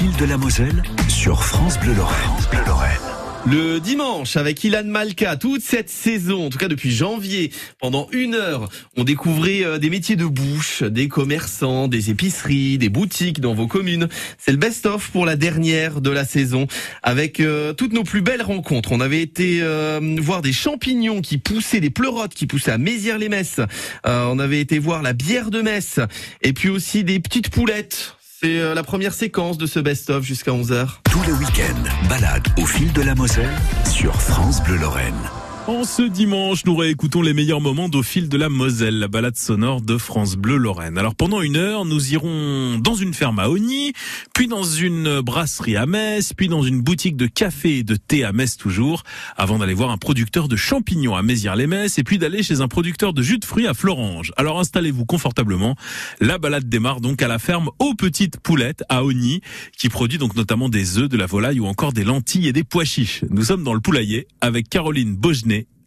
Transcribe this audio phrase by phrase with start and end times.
[0.00, 2.16] fil de la Moselle sur France Bleu Lorraine.
[2.22, 3.00] France Bleu Lorraine.
[3.46, 8.34] Le dimanche, avec Ilan Malka, toute cette saison, en tout cas depuis janvier, pendant une
[8.34, 13.52] heure, on découvrait euh, des métiers de bouche, des commerçants, des épiceries, des boutiques dans
[13.52, 14.08] vos communes.
[14.38, 16.66] C'est le best-of pour la dernière de la saison,
[17.02, 18.92] avec euh, toutes nos plus belles rencontres.
[18.92, 23.60] On avait été euh, voir des champignons qui poussaient, des pleurotes qui poussaient à Mézières-les-Messes.
[24.06, 26.00] on avait été voir la bière de Metz,
[26.40, 30.52] et puis aussi des petites poulettes c'est euh, la première séquence de ce best-of jusqu'à
[30.52, 30.88] 11h.
[31.10, 33.50] Tous les week-ends, balade au fil de la Moselle
[33.90, 35.39] sur France Bleu Lorraine.
[35.66, 39.36] En ce dimanche, nous réécoutons les meilleurs moments d'au fil de la Moselle, la balade
[39.36, 40.98] sonore de France Bleu Lorraine.
[40.98, 43.92] Alors pendant une heure, nous irons dans une ferme à Ogny,
[44.34, 48.24] puis dans une brasserie à Metz, puis dans une boutique de café et de thé
[48.24, 49.04] à Metz toujours,
[49.36, 53.12] avant d'aller voir un producteur de champignons à Mézières-les-Metz, et puis d'aller chez un producteur
[53.12, 54.32] de jus de fruits à Florange.
[54.36, 55.76] Alors installez-vous confortablement.
[56.20, 59.40] La balade démarre donc à la ferme aux petites poulettes à Ogny,
[59.78, 62.64] qui produit donc notamment des œufs, de la volaille ou encore des lentilles et des
[62.64, 63.24] pois chiches.
[63.30, 65.16] Nous sommes dans le poulailler avec Caroline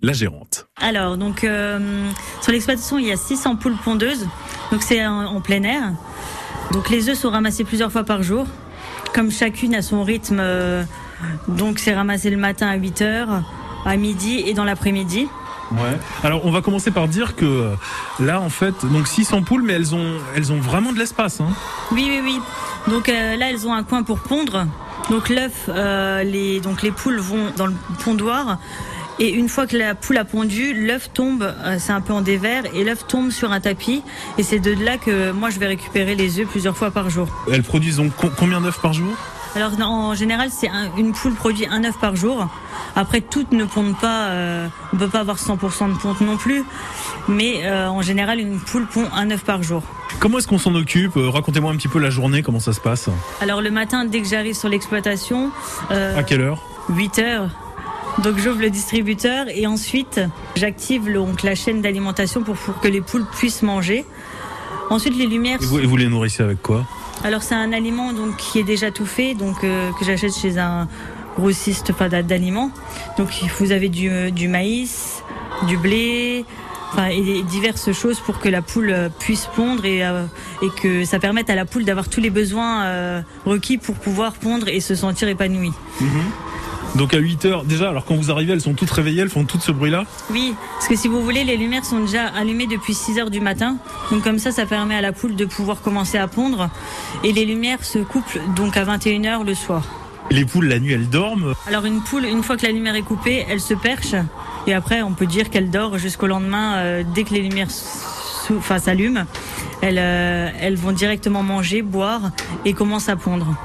[0.04, 0.68] La gérante.
[0.82, 2.10] Alors, donc, euh,
[2.42, 4.28] sur l'exploitation, il y a 600 poules pondeuses.
[4.70, 5.94] Donc, c'est en, plein air.
[6.74, 8.46] Donc, les œufs sont ramassés plusieurs fois par jour.
[9.14, 10.84] Comme chacune a son rythme, euh,
[11.48, 13.44] donc c'est ramassé le matin à 8 heures,
[13.86, 15.28] à midi et dans l'après-midi.
[15.72, 15.98] Ouais.
[16.24, 17.76] Alors on va commencer par dire que euh,
[18.20, 21.48] là en fait donc 600 poules mais elles ont elles ont vraiment de l'espace hein.
[21.92, 22.40] Oui oui oui.
[22.92, 24.68] Donc là elles ont un coin pour pondre.
[25.10, 25.70] Donc l'œuf
[26.26, 28.58] les donc les poules vont dans le pondoir
[29.20, 32.22] et une fois que la poule a pondu, l'œuf tombe, euh, c'est un peu en
[32.22, 34.02] dévers, et l'œuf tombe sur un tapis.
[34.38, 37.28] Et c'est de là que moi je vais récupérer les œufs plusieurs fois par jour.
[37.52, 39.14] Elles produisent donc combien d'œufs par jour?
[39.56, 42.48] Alors en général, c'est une poule produit un œuf par jour.
[42.96, 44.30] Après, toutes ne pondent pas.
[44.30, 46.64] Euh, on peut pas avoir 100% de ponte non plus,
[47.28, 49.84] mais euh, en général, une poule pond un œuf par jour.
[50.20, 51.14] Comment est-ce qu'on s'en occupe?
[51.16, 53.10] Racontez-moi un petit peu la journée, comment ça se passe?
[53.42, 55.52] Alors le matin, dès que j'arrive sur l'exploitation.
[55.92, 56.64] à quelle heure?
[56.90, 57.50] 8 heures.
[58.20, 60.22] Donc j'ouvre le distributeur et ensuite
[60.56, 61.10] j'active
[61.44, 64.06] la chaîne d'alimentation pour, que les poules puissent manger.
[64.90, 65.60] Ensuite les lumières.
[65.62, 66.86] Et vous, les nourrissez avec quoi?
[67.24, 70.60] Alors c'est un aliment donc qui est déjà tout fait, donc euh, que j'achète chez
[70.60, 70.88] un
[71.38, 72.70] grossiste d'aliments.
[73.18, 73.30] Donc
[73.60, 75.24] vous avez du, euh, maïs,
[75.68, 76.46] du blé,
[77.10, 80.04] et diverses choses pour que la poule euh, puisse pondre et,
[80.82, 84.80] que ça permette à la poule d'avoir tous les besoins requis pour pouvoir pondre et
[84.80, 85.74] se sentir épanouie.
[86.00, 86.10] Mhm.
[86.96, 89.46] Donc à 8 heures, déjà, alors quand vous arrivez, elles sont toutes réveillées, elles font
[89.46, 92.94] tout ce bruit-là Oui, parce que si vous voulez, les lumières sont déjà allumées depuis
[92.94, 93.78] 6 heures du matin.
[94.12, 96.70] Donc comme ça, ça permet à la poule de pouvoir commencer à pondre.
[97.24, 99.84] Et les lumières se coupent donc à 21 heures le soir.
[100.30, 103.02] Les poules, la nuit, elles dorment Alors une poule, une fois que la lumière est
[103.02, 104.16] coupée, elle se perche.
[104.68, 107.70] Et après, on peut dire qu'elle dort jusqu'au lendemain, euh, dès que les lumières
[108.80, 109.26] s'allument.
[109.82, 112.32] Elles, euh, elles vont directement manger, boire
[112.66, 113.56] et commencent à pondre.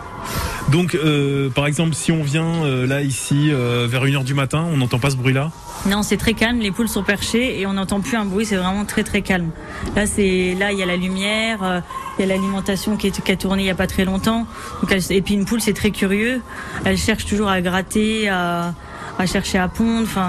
[0.70, 4.66] Donc, euh, par exemple, si on vient euh, là, ici, euh, vers 1h du matin,
[4.70, 5.50] on n'entend pas ce bruit-là
[5.86, 8.56] Non, c'est très calme, les poules sont perchées et on n'entend plus un bruit, c'est
[8.56, 9.50] vraiment très très calme.
[9.96, 11.82] Là, c'est là il y a la lumière,
[12.18, 14.46] il y a l'alimentation qui, qui, a tourné il n'y a pas très longtemps.
[14.82, 16.42] Donc, et puis une poule, c'est très curieux,
[16.84, 18.74] elle cherche toujours à gratter, à,
[19.18, 20.26] à chercher à pondre, enfin...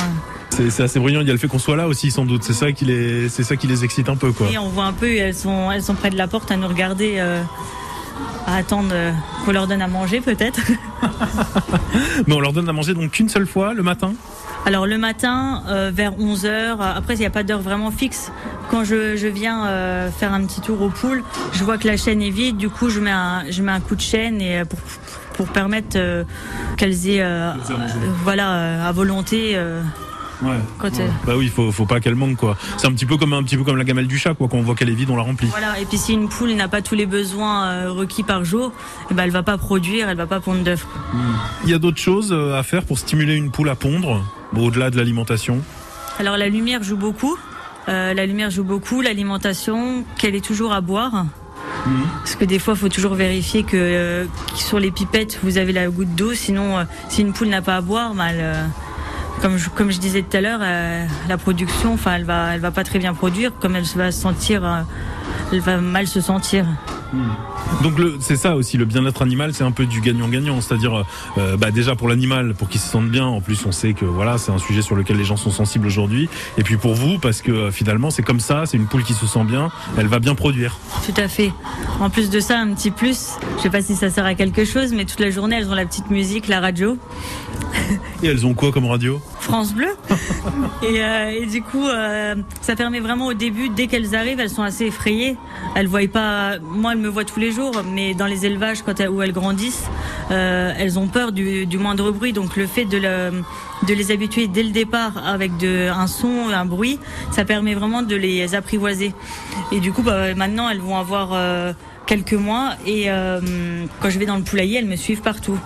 [0.51, 1.21] C'est assez brillant.
[1.21, 2.43] Il y a le fait qu'on soit là aussi, sans doute.
[2.43, 4.49] C'est ça qui les, c'est ça qui les excite un peu, quoi.
[4.51, 6.67] Et on voit un peu, elles sont, elles sont près de la porte à nous
[6.67, 7.17] regarder
[8.45, 9.11] à attendre euh,
[9.45, 10.59] qu'on leur donne à manger peut-être.
[12.27, 14.13] Mais on leur donne à manger donc qu'une seule fois le matin?
[14.65, 18.31] Alors le matin, euh, vers 11h, après il n'y a pas d'heure vraiment fixe.
[18.69, 22.21] Quand je, viens euh, faire un petit tour aux poules, je vois que la chaîne
[22.21, 24.79] est vide, du coup je mets un, je mets un coup de chaîne et pour,
[25.33, 25.97] pour permettre
[26.77, 27.25] qu'elles aient
[28.23, 29.57] voilà, à volonté
[30.41, 30.55] Ouais.
[31.25, 32.55] Bah oui, faut, faut pas qu'elle manque quoi.
[32.77, 34.47] C'est un petit peu comme un petit peu comme la gamelle du chat quoi.
[34.47, 35.47] Quand on voit qu'elle est vide, on la remplit.
[35.49, 35.77] Voilà.
[35.79, 38.71] Et puis si une poule n'a pas tous les besoins euh, requis par jour,
[39.11, 40.85] eh ben elle va pas produire, elle va pas pondre d'œufs.
[41.13, 41.17] Hmm.
[41.65, 44.23] Il y a d'autres choses euh, à faire pour stimuler une poule à pondre,
[44.55, 45.59] au-delà de l'alimentation?
[46.19, 47.37] Alors la lumière joue beaucoup.
[47.89, 51.25] Euh, la lumière joue beaucoup, l'alimentation, qu'elle est toujours à boire.
[51.85, 52.03] Hmm.
[52.19, 55.87] Parce que des fois, il faut toujours vérifier que sur les pipettes, vous avez la
[55.89, 56.33] goutte d'eau.
[56.33, 58.37] Sinon, si une poule n'a pas à boire, mal.
[58.37, 58.88] Bah,
[59.41, 59.57] comme
[59.91, 63.13] je, disais tout à l'heure, euh, la production, enfin, elle va, va pas très bien
[63.13, 64.81] produire, comme elle va se sentir, euh,
[65.51, 66.65] elle va mal se sentir.
[67.13, 67.29] Hmm.
[67.83, 71.05] Donc c'est ça aussi, le bien-être animal, c'est un peu du gagnant-gagnant, c'est-à-dire
[71.37, 73.25] euh, bah, déjà pour l'animal, pour qu'il se sente bien.
[73.25, 75.87] En plus, on sait que voilà, c'est un sujet sur lequel les gens sont sensibles
[75.87, 76.29] aujourd'hui.
[76.57, 79.25] Et puis pour vous, parce que finalement, c'est comme ça, c'est une poule qui se
[79.25, 80.77] sent bien, elle va bien produire.
[81.05, 81.51] Tout à fait.
[81.99, 84.65] En plus de ça, un petit plus, je sais pas si ça sert à quelque
[84.65, 86.97] chose, mais toute la journée, elles ont la petite musique, la radio.
[88.21, 89.21] Et elles ont quoi comme radio?
[89.39, 89.89] France Bleu.
[90.83, 94.49] et, euh, et, du coup, euh, ça permet vraiment au début, dès qu'elles arrivent, elles
[94.49, 95.37] sont assez effrayées.
[95.75, 96.59] Elles voient pas.
[96.59, 97.58] Moi, elles me voient tous les jours,
[97.93, 99.87] mais dans les élevages, quand elles, où elles grandissent,
[100.31, 102.33] euh, elles ont peur du, moindre bruit.
[102.33, 102.97] Donc, le fait de
[103.87, 106.99] les habituer dès le départ avec de, un son, un bruit,
[107.31, 109.13] ça permet vraiment de les apprivoiser.
[109.71, 111.73] Et du coup, bah, maintenant, elles vont avoir euh,
[112.09, 113.39] quelques mois et euh,
[114.01, 115.59] quand je vais dans le poulailler, elles me suivent partout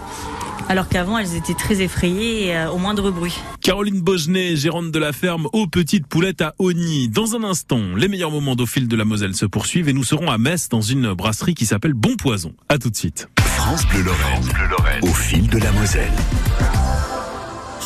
[0.68, 3.40] alors qu'avant elles étaient très effrayées euh, au moindre bruit.
[3.62, 7.08] Caroline Bogenet, gérante de la ferme aux petites poulettes à Ogny.
[7.08, 10.04] Dans un instant, les meilleurs moments d'au fil de la Moselle se poursuivent et nous
[10.04, 12.54] serons à Metz dans une brasserie qui s'appelle Bon Poison.
[12.68, 13.30] À tout de suite.
[13.40, 16.12] France Bleu Lorraine, au fil de la Moselle.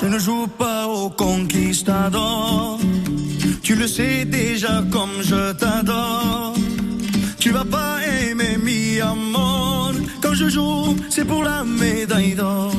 [0.02, 2.80] Je ne joue pas au conquistador.
[3.62, 6.56] Tu le sais déjà comme je t'adore.
[7.48, 9.94] Tu vas pas aimer mi amor.
[10.22, 12.74] Quand je joue, c'est pour la médaille d'or.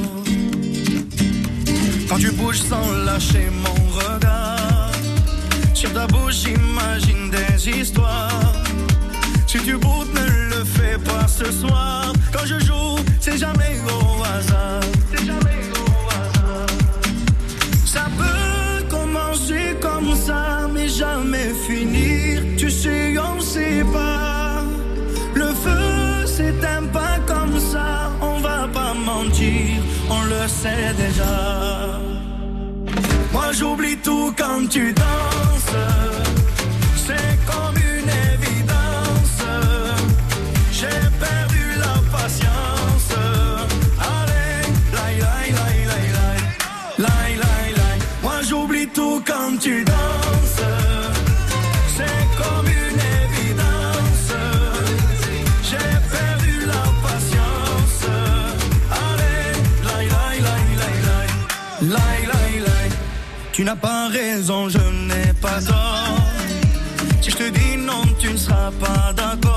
[2.07, 4.93] Quand tu bouges sans lâcher mon regard.
[5.73, 8.53] Sur ta bouche, j'imagine des histoires.
[9.47, 12.13] Si tu boutes, ne le fais pas ce soir.
[12.31, 14.83] Quand je joue, c'est jamais au hasard.
[17.87, 21.78] Ça peut commencer comme ça, mais jamais finir.
[33.53, 35.75] J'oublie tout quand tu danses.
[37.07, 37.78] C'est comme
[63.59, 66.17] Tu n'as pas raison, je n'ai pas tort.
[67.21, 69.48] Si je te dis non, tu ne seras pas d'accord.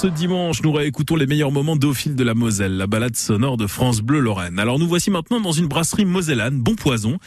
[0.00, 3.58] Ce dimanche, nous réécoutons les meilleurs moments d'au fil de la Moselle, la balade sonore
[3.58, 4.58] de France Bleu Lorraine.
[4.58, 7.18] Alors nous voici maintenant dans une brasserie mosellane, Bon Poison,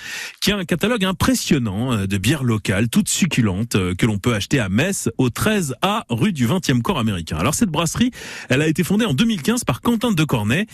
[0.42, 4.34] qui a un catalogue impressionnant euh, de bières locales, toutes succulentes, euh, que l'on peut
[4.34, 7.38] acheter à Metz, au 13A, rue du 20e corps américain.
[7.38, 8.10] Alors cette brasserie,
[8.50, 10.66] elle a été fondée en 2015 par Quentin de Cornet.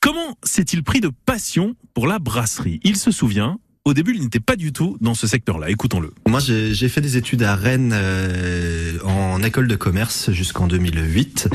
[0.00, 2.80] Comment s'est-il pris de passion pour la brasserie?
[2.84, 5.68] Il se souvient, au début, il n'était pas du tout dans ce secteur-là.
[5.68, 6.10] Écoutons-le.
[6.26, 11.50] Moi, j'ai fait des études à Rennes euh, en école de commerce jusqu'en 2008.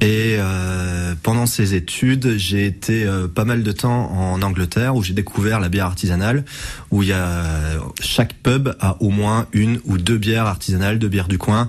[0.00, 5.02] Et euh, pendant ces études, j'ai été euh, pas mal de temps en Angleterre où
[5.02, 6.44] j'ai découvert la bière artisanale,
[6.90, 7.42] où il y a
[8.00, 11.68] chaque pub a au moins une ou deux bières artisanales, deux bières du coin.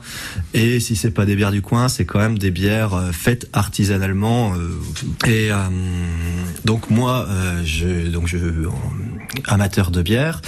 [0.53, 3.49] Et si c'est pas des bières du coin, c'est quand même des bières euh, faites
[3.53, 4.53] artisanalement.
[4.53, 4.79] euh,
[5.27, 5.57] et euh,
[6.65, 8.38] donc moi, euh, je donc je
[9.45, 10.41] amateur de bière.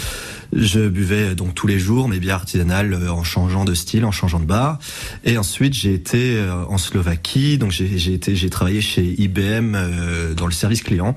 [0.53, 4.12] Je buvais donc tous les jours mes bières artisanales euh, en changeant de style, en
[4.12, 4.79] changeant de bar.
[5.24, 10.34] Et ensuite, j'ai été euh, en Slovaquie, donc j'ai été j'ai travaillé chez IBM euh,
[10.34, 11.15] dans le service client.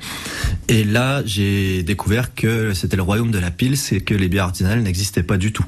[0.68, 4.44] Et là, j'ai découvert que c'était le royaume de la pils et que les bières
[4.44, 5.66] artisanales n'existaient pas du tout.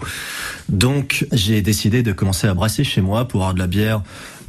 [0.68, 4.02] Donc, j'ai décidé de commencer à brasser chez moi pour avoir de la bière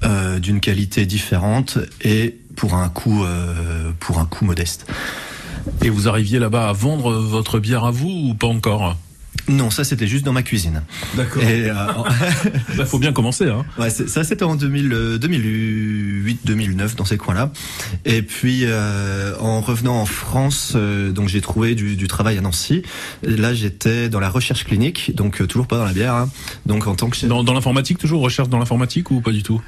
[0.04, 4.86] euh, d'une qualité différente et pour un coût euh, pour un coût modeste.
[5.82, 8.96] Et vous arriviez là-bas à vendre votre bière à vous ou pas encore?
[9.50, 10.84] Non, ça c'était juste dans ma cuisine.
[11.16, 11.42] D'accord.
[11.42, 11.74] Et euh,
[12.78, 13.46] Il faut bien commencer.
[13.48, 13.66] Hein.
[13.80, 17.52] Ouais, ça c'était en 2000, euh, 2008-2009 dans ces coins-là.
[18.06, 22.42] Et puis euh, en revenant en France, euh, donc j'ai trouvé du, du travail à
[22.42, 22.82] Nancy.
[23.24, 26.14] Et là j'étais dans la recherche clinique, donc euh, toujours pas dans la bière.
[26.16, 26.30] hein.
[26.66, 27.30] Donc en tant que chef...
[27.30, 29.62] Dans, dans l'informatique, toujours recherche dans l'informatique ou pas du tout?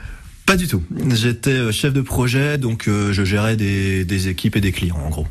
[0.45, 0.83] Pas du tout.
[1.13, 4.97] J'étais euh, chef de projet, donc euh, je gérais des, des équipes et des clients
[5.05, 5.27] en gros.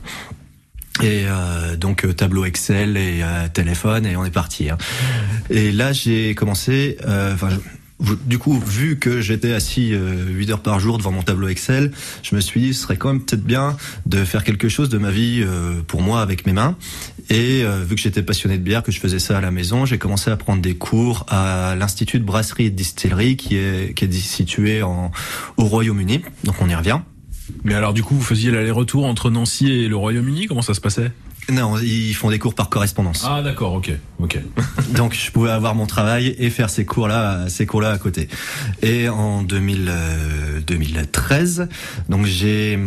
[1.02, 4.69] Et euh, donc euh, tableau Excel et euh, téléphone et on est parti.
[4.71, 4.78] hein.
[5.50, 6.97] Et là j'ai commencé.
[7.07, 7.50] euh, Enfin,
[8.26, 11.90] du coup, vu que j'étais assis euh, 8 heures par jour devant mon tableau Excel,
[12.23, 13.76] je me suis dit ce serait quand même peut-être bien
[14.07, 16.76] de faire quelque chose de ma vie euh, pour moi avec mes mains.
[17.28, 19.85] Et euh, vu que j'étais passionné de bière, que je faisais ça à la maison,
[19.85, 23.95] j'ai commencé à prendre des cours à l'institut de brasserie et de distillerie qui est
[23.95, 25.11] qui est situé en,
[25.57, 26.23] au Royaume-Uni.
[26.45, 27.00] Donc on y revient.
[27.64, 30.81] Mais alors du coup, vous faisiez l'aller-retour entre Nancy et le Royaume-Uni Comment ça se
[30.81, 31.12] passait?
[31.50, 33.25] Non, ils font des cours par correspondance.
[33.26, 33.90] Ah d'accord, ok,
[34.21, 34.38] ok.
[34.95, 38.28] Donc je pouvais avoir mon travail et faire ces cours-là, ces cours-là à côté.
[38.83, 41.69] Et en 2000, euh, 2013,
[42.09, 42.78] donc j'ai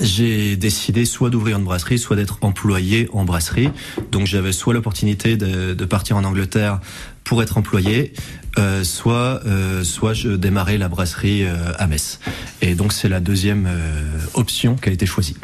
[0.00, 3.68] j'ai décidé soit d'ouvrir une brasserie, soit d'être employé en brasserie.
[4.10, 6.80] Donc j'avais soit l'opportunité de, de partir en Angleterre
[7.22, 8.12] pour être employé,
[8.58, 12.20] euh, soit euh, soit je démarrais la brasserie euh, à Metz.
[12.62, 15.36] Et donc c'est la deuxième euh, option qui a été choisie.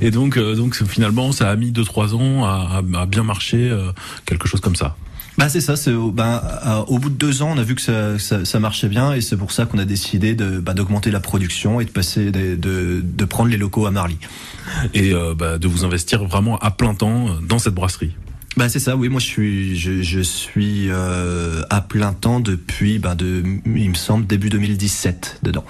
[0.00, 3.90] Et donc, euh, donc finalement, ça a mis 2-3 ans à, à- bien marcher, euh,
[4.24, 4.96] quelque chose comme ça.
[5.36, 7.80] Bah c'est ça, c'est au- à- au bout de deux ans, on a vu que
[7.82, 11.10] ça, ça, ça marchait bien et c'est pour ça qu'on a décidé de bah, d'augmenter
[11.12, 14.16] la production et de passer de, de, de prendre les locaux à Marly.
[14.94, 18.14] Et euh, bah, de vous investir vraiment à plein temps dans cette brasserie.
[18.58, 23.14] Bah c'est ça, oui, moi je suis je, suis euh, à plein temps depuis bah,
[23.14, 25.64] de il me semble début 2017 dedans.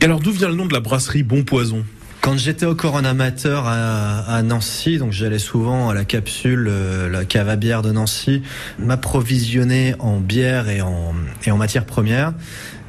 [0.00, 1.84] Alors d'où vient le nom de la brasserie Bon Poison?
[2.20, 7.08] Quand j'étais encore un amateur à, à Nancy, donc j'allais souvent à la capsule, euh,
[7.08, 8.42] la cave à bière de Nancy,
[8.78, 11.14] m'approvisionner en bière et en,
[11.46, 12.34] et en matières premières.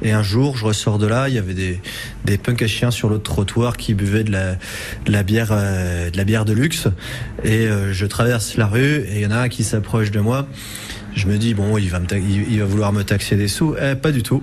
[0.02, 1.80] Et un jour, je ressors de là, il y avait des,
[2.26, 4.56] des punks à chiens sur le trottoir qui buvaient de la,
[5.06, 6.88] de la bière, euh, de la bière de luxe.
[7.42, 10.20] Et euh, je traverse la rue et il y en a un qui s'approche de
[10.20, 10.46] moi.
[11.14, 13.76] Je me dis bon, il va me il va vouloir me taxer des sous.
[13.80, 14.42] Eh, pas du tout.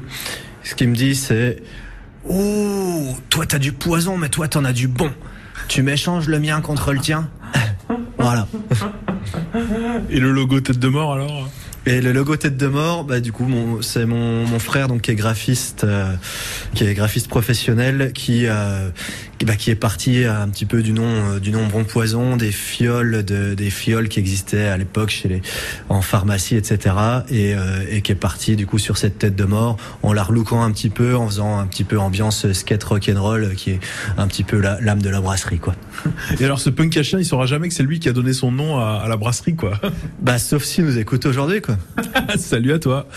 [0.64, 1.58] Ce qu'il me dit, c'est
[2.30, 5.12] Oh, toi t'as du poison, mais toi t'en as du bon.
[5.68, 7.28] Tu m'échanges le mien contre le tien
[8.20, 8.48] Voilà.
[10.10, 11.50] Et le logo tête de mort alors?
[11.92, 15.02] Et le logo tête de mort, bah du coup, mon, c'est mon, mon frère donc
[15.02, 16.14] qui est graphiste, euh,
[16.76, 18.90] qui est graphiste professionnel, qui euh,
[19.40, 21.84] qui, bah, qui est parti euh, un petit peu du nom euh, du nom Bon
[21.86, 25.42] Poison, des fioles de des fioles qui existaient à l'époque chez les
[25.90, 26.94] en pharmacie, etc.
[27.32, 30.22] Et, euh, et qui est parti du coup sur cette tête de mort en la
[30.22, 33.72] relookant un petit peu, en faisant un petit peu ambiance skate rock and roll, qui
[33.72, 33.80] est
[34.16, 35.74] un petit peu la- l'âme de la brasserie quoi.
[36.40, 38.34] Et alors ce punk à chien, il saura jamais que c'est lui qui a donné
[38.34, 39.80] son nom à, à la brasserie quoi.
[40.22, 41.78] Bah sauf s'il nous écoute aujourd'hui quoi.
[42.38, 43.08] Salut à toi.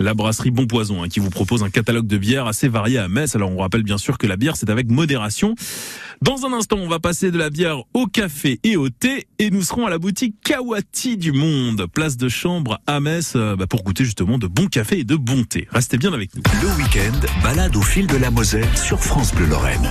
[0.00, 3.08] la brasserie Bon Poison hein, qui vous propose un catalogue de bières assez varié à
[3.08, 3.34] Metz.
[3.36, 5.54] Alors on rappelle bien sûr que la bière c'est avec modération.
[6.22, 9.50] Dans un instant, on va passer de la bière au café et au thé et
[9.50, 13.66] nous serons à la boutique Kawati du Monde, place de chambre à Metz euh, bah,
[13.66, 15.68] pour goûter justement de bon café et de bon thé.
[15.70, 16.42] Restez bien avec nous.
[16.62, 19.90] Le week-end, balade au fil de la Moselle sur France Bleu Lorraine.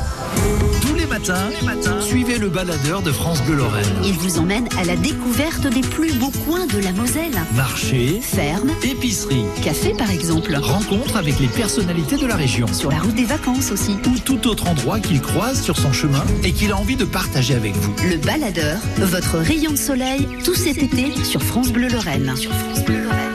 [0.81, 3.85] Tous les matins, suivez le baladeur de France Bleu Lorraine.
[4.03, 7.31] Il vous emmène à la découverte des plus beaux coins de la Moselle.
[7.55, 10.53] Marché, Ferme, épicerie, café par exemple.
[10.55, 12.67] rencontre avec les personnalités de la région.
[12.67, 13.95] Sur la route des vacances aussi.
[14.07, 17.55] Ou tout autre endroit qu'il croise sur son chemin et qu'il a envie de partager
[17.55, 17.93] avec vous.
[18.09, 22.25] Le baladeur, votre rayon de soleil, tout cet été sur France Bleu Lorraine.
[22.25, 22.55] France Bleu.
[22.57, 23.34] France Bleu.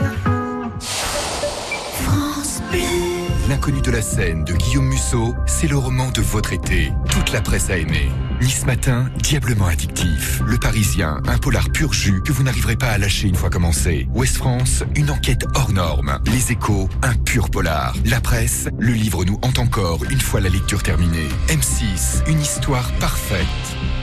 [3.51, 6.93] L'inconnu de la scène de Guillaume Musso, c'est le roman de votre été.
[7.09, 8.09] Toute la presse a aimé.
[8.39, 10.41] Nice Matin, diablement addictif.
[10.47, 14.07] Le Parisien, un polar pur jus que vous n'arriverez pas à lâcher une fois commencé.
[14.15, 16.17] Ouest France, une enquête hors norme.
[16.27, 17.93] Les échos, un pur polar.
[18.05, 21.27] La presse, le livre nous hante encore une fois la lecture terminée.
[21.49, 23.45] M6, une histoire parfaite.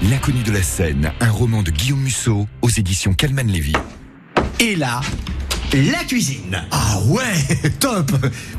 [0.03, 3.73] L'inconnu de la scène, un roman de Guillaume Musso aux éditions Calman Lévy.
[4.61, 5.01] Et là,
[5.75, 6.63] la cuisine.
[6.71, 8.13] Ah ouais, top.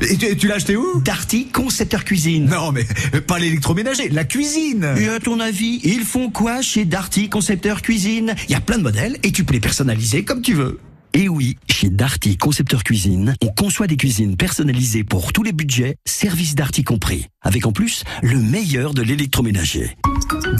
[0.08, 1.00] Et tu, tu l'as acheté où?
[1.00, 2.46] Darty Concepteur Cuisine.
[2.46, 2.84] Non, mais
[3.20, 4.94] pas l'électroménager, la cuisine.
[4.96, 8.34] Et à ton avis, ils font quoi chez Darty Concepteur Cuisine?
[8.48, 10.78] Il y a plein de modèles et tu peux les personnaliser comme tu veux.
[11.12, 15.96] Et oui, chez Darty Concepteur Cuisine, on conçoit des cuisines personnalisées pour tous les budgets,
[16.04, 19.96] service Darty compris, avec en plus le meilleur de l'électroménager.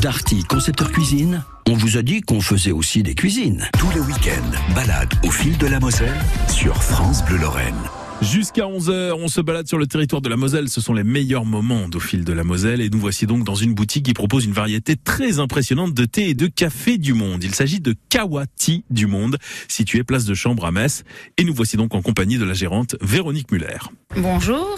[0.02, 3.69] Darty Concepteur Cuisine, on vous a dit qu'on faisait aussi des cuisines.
[3.78, 7.76] Tous les week-ends, balade au fil de la Moselle sur France Bleu Lorraine.
[8.23, 10.69] Jusqu'à 11h, on se balade sur le territoire de la Moselle.
[10.69, 12.83] Ce sont les meilleurs moments au fil de la Moselle.
[12.83, 16.29] Et nous voici donc dans une boutique qui propose une variété très impressionnante de thé
[16.29, 17.43] et de café du monde.
[17.43, 21.03] Il s'agit de Kawati du monde, situé place de Chambre à Metz.
[21.39, 23.79] Et nous voici donc en compagnie de la gérante Véronique Muller.
[24.17, 24.77] Bonjour,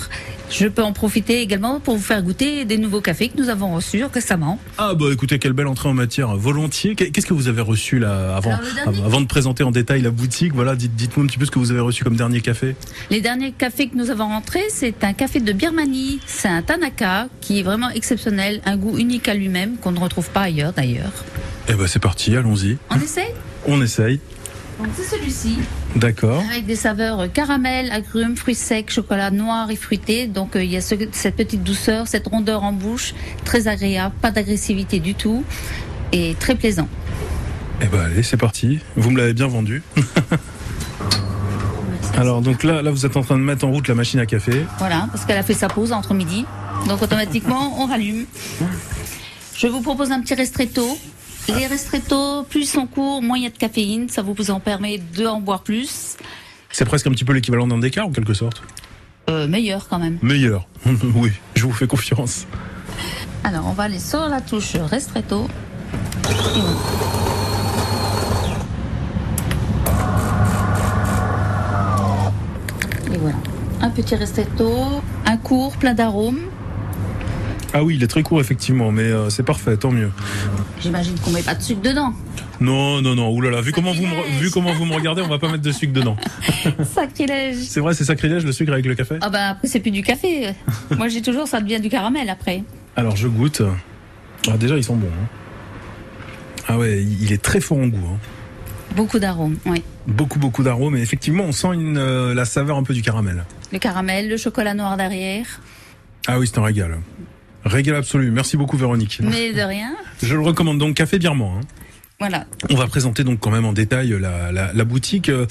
[0.53, 3.75] je peux en profiter également pour vous faire goûter des nouveaux cafés que nous avons
[3.75, 4.59] reçus récemment.
[4.79, 6.95] Ah bah écoutez, quelle belle entrée en matière volontiers.
[6.95, 10.55] Qu'est-ce que vous avez reçu là avant, dernier- avant de présenter en détail la boutique
[10.55, 12.77] Voilà, dites- dites-moi un petit peu ce que vous avez reçu comme dernier café.
[13.11, 16.21] Les derniers cafés que nous avons rentrés, c'est un café de Birmanie.
[16.27, 20.29] C'est un Tanaka qui est vraiment exceptionnel, un goût unique à lui-même qu'on ne retrouve
[20.31, 21.13] pas ailleurs d'ailleurs.
[21.69, 22.77] Eh ben c'est parti, allons-y.
[22.91, 23.35] On essaie
[23.67, 24.21] On essaye.
[24.79, 25.59] Donc c'est celui-ci,
[25.97, 26.43] D'accord.
[26.51, 30.27] avec des saveurs caramel, agrumes, fruits secs, chocolat noir et fruité.
[30.27, 33.15] Donc euh, il y a ce- cette petite douceur, cette rondeur en bouche,
[33.45, 35.45] très agréable, pas d'agressivité du tout
[36.13, 36.89] et très plaisant.
[37.81, 38.81] Eh ben allez, c'est parti.
[38.97, 39.83] Vous me l'avez bien vendu.
[42.17, 44.27] Alors donc là, là vous êtes en train de mettre en route la machine à
[44.27, 44.65] café.
[44.79, 46.45] Voilà, parce qu'elle a fait sa pause entre midi.
[46.89, 48.25] Donc automatiquement, on rallume.
[49.57, 50.99] Je vous propose un petit restretto.
[51.49, 54.09] Les restretto, plus sont courts, moins il y a de caféine.
[54.09, 56.17] Ça vous en permet de en boire plus.
[56.71, 58.63] C'est presque un petit peu l'équivalent d'un décart en quelque sorte.
[59.29, 60.19] Euh, meilleur quand même.
[60.23, 60.67] Meilleur.
[61.15, 62.47] oui, je vous fais confiance.
[63.45, 65.49] Alors, on va aller sur la touche restretto.
[66.29, 66.71] Et voilà.
[73.13, 73.37] Et voilà.
[73.81, 76.41] Un petit restretto, un court, plein d'arômes.
[77.75, 80.11] Ah oui, il est très court effectivement, mais euh, c'est parfait, tant mieux.
[80.81, 82.13] J'imagine qu'on met pas de sucre dedans.
[82.61, 85.39] Non, non, non, oulala, vu comment, vous me, vu comment vous me regardez, on va
[85.39, 86.17] pas mettre de sucre dedans.
[86.95, 87.57] Sacrilège.
[87.57, 89.17] C'est vrai, c'est sacrilège le sucre avec le café?
[89.23, 90.53] Ah bah après c'est plus du café.
[90.97, 92.63] Moi j'ai toujours ça devient du caramel après.
[92.97, 93.63] Alors je goûte.
[94.51, 95.07] Ah, déjà, ils sont bons.
[95.07, 95.27] hein.
[96.69, 98.07] Ah ouais, il est très fort en goût.
[98.15, 98.19] hein.
[98.97, 99.83] Beaucoup d'arômes, oui.
[100.07, 103.45] Beaucoup, beaucoup d'arômes, et effectivement, on sent une, euh, la saveur un peu du caramel.
[103.73, 105.47] Le caramel, le chocolat noir derrière.
[106.27, 106.99] Ah oui, c'est un régal.
[107.65, 108.31] Régal absolu.
[108.31, 109.21] Merci beaucoup, Véronique.
[109.23, 109.93] Mais de rien.
[110.23, 111.59] Je le recommande donc, Café Birman.
[111.59, 111.67] hein.
[112.19, 112.47] Voilà.
[112.71, 115.29] On va présenter donc quand même en détail la, la, la boutique.
[115.29, 115.47] Euh,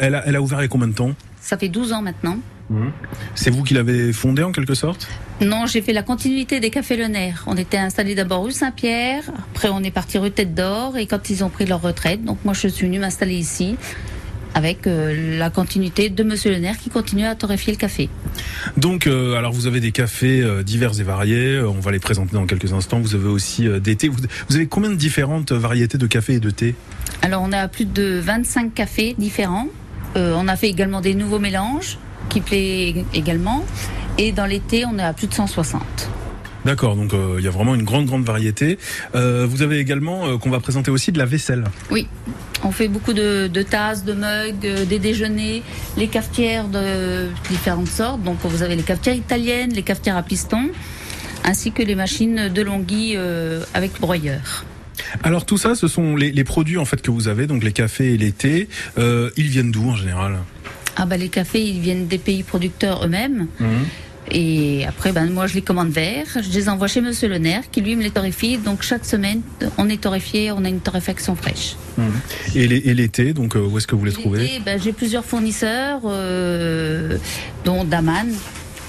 [0.00, 1.12] elle, a, elle a ouvert il y a combien de temps?
[1.40, 2.38] Ça fait 12 ans maintenant.
[3.36, 5.06] C'est vous qui l'avez fondée en quelque sorte?
[5.40, 7.44] Non, j'ai fait la continuité des cafés Le Nerf.
[7.46, 9.22] On était installés d'abord rue Saint-Pierre,
[9.54, 12.38] après on est parti rue Tête d'Or, et quand ils ont pris leur retraite, donc
[12.44, 13.76] moi je suis venue m'installer ici,
[14.56, 18.08] avec euh, la continuité de Monsieur Le qui continue à torréfier le café.
[18.78, 21.60] Donc, euh, alors vous avez des cafés euh, divers et variés.
[21.60, 22.98] on va les présenter dans quelques instants.
[22.98, 24.08] Vous avez aussi des thés.
[24.08, 24.16] Vous,
[24.48, 26.74] vous avez combien de différentes variétés de café et de thé
[27.20, 29.68] Alors on a plus de 25 cafés différents.
[30.14, 31.98] On a fait également des nouveaux mélanges
[32.30, 33.66] qui plaît également.
[34.16, 35.82] Et dans l'été, on est à plus de 160.
[36.66, 36.96] D'accord.
[36.96, 38.78] Donc euh, il y a vraiment une grande, grande variété.
[39.14, 41.62] Euh, vous avez également euh, qu'on va présenter aussi de la vaisselle.
[41.92, 42.08] Oui,
[42.64, 45.62] on fait beaucoup de, de tasses, de mugs, des déjeuners,
[45.96, 48.22] les cafetières de différentes sortes.
[48.24, 50.70] Donc vous avez les cafetières italiennes, les cafetières à piston,
[51.44, 53.16] ainsi que les machines de Longhi
[53.72, 54.64] avec broyeur.
[55.22, 57.72] Alors tout ça, ce sont les, les produits en fait que vous avez, donc les
[57.72, 58.68] cafés et les thés.
[58.98, 60.38] Euh, ils viennent d'où en général?
[60.96, 63.46] Ah bah les cafés, ils viennent des pays producteurs eux-mêmes.
[64.30, 66.26] Et après, ben, moi, je les commande verts.
[66.36, 68.58] Je les envoie chez Monsieur Le Nerf, qui lui me les torréfie.
[68.58, 69.42] Donc, chaque semaine,
[69.78, 71.76] on est torréfié, on a une torréfaction fraîche.
[72.54, 74.60] Et les, et thés, donc euh, où est-ce que vous les trouvez?
[74.64, 77.18] ben, j'ai plusieurs fournisseurs, euh,
[77.64, 78.28] dont Daman,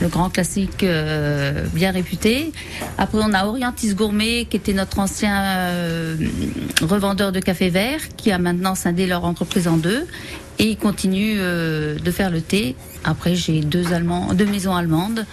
[0.02, 2.52] le grand classique euh, bien réputé.
[2.98, 6.16] Après, on a Orientis Gourmet, qui était notre ancien euh,
[6.82, 10.06] revendeur de café vert, qui a maintenant scindé leur entreprise en deux.
[10.60, 12.76] Et il continue euh, de faire le thé.
[13.04, 13.86] Après, j'ai deux,
[14.34, 15.26] deux maisons allemandes.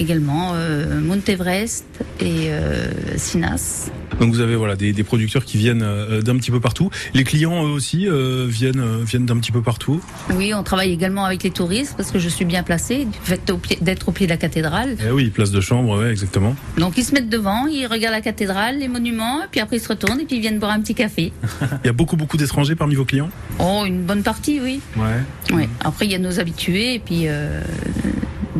[0.00, 1.84] Également euh, Mount Everest
[2.20, 3.90] et euh, Sinas.
[4.18, 6.90] Donc vous avez voilà des, des producteurs qui viennent euh, d'un petit peu partout.
[7.14, 10.00] Les clients eux aussi euh, viennent euh, viennent d'un petit peu partout.
[10.34, 13.40] Oui, on travaille également avec les touristes parce que je suis bien placée du fait
[13.80, 14.96] d'être au pied de la cathédrale.
[15.06, 16.56] Eh oui, place de chambre, ouais, exactement.
[16.78, 19.80] Donc ils se mettent devant, ils regardent la cathédrale, les monuments, et puis après ils
[19.80, 21.32] se retournent et puis ils viennent boire un petit café.
[21.84, 23.30] Il y a beaucoup beaucoup d'étrangers parmi vos clients?
[23.58, 24.80] Oh, une bonne partie, oui.
[24.96, 25.20] Ouais.
[25.52, 25.68] Oui.
[25.82, 27.26] Après, il y a nos habitués et puis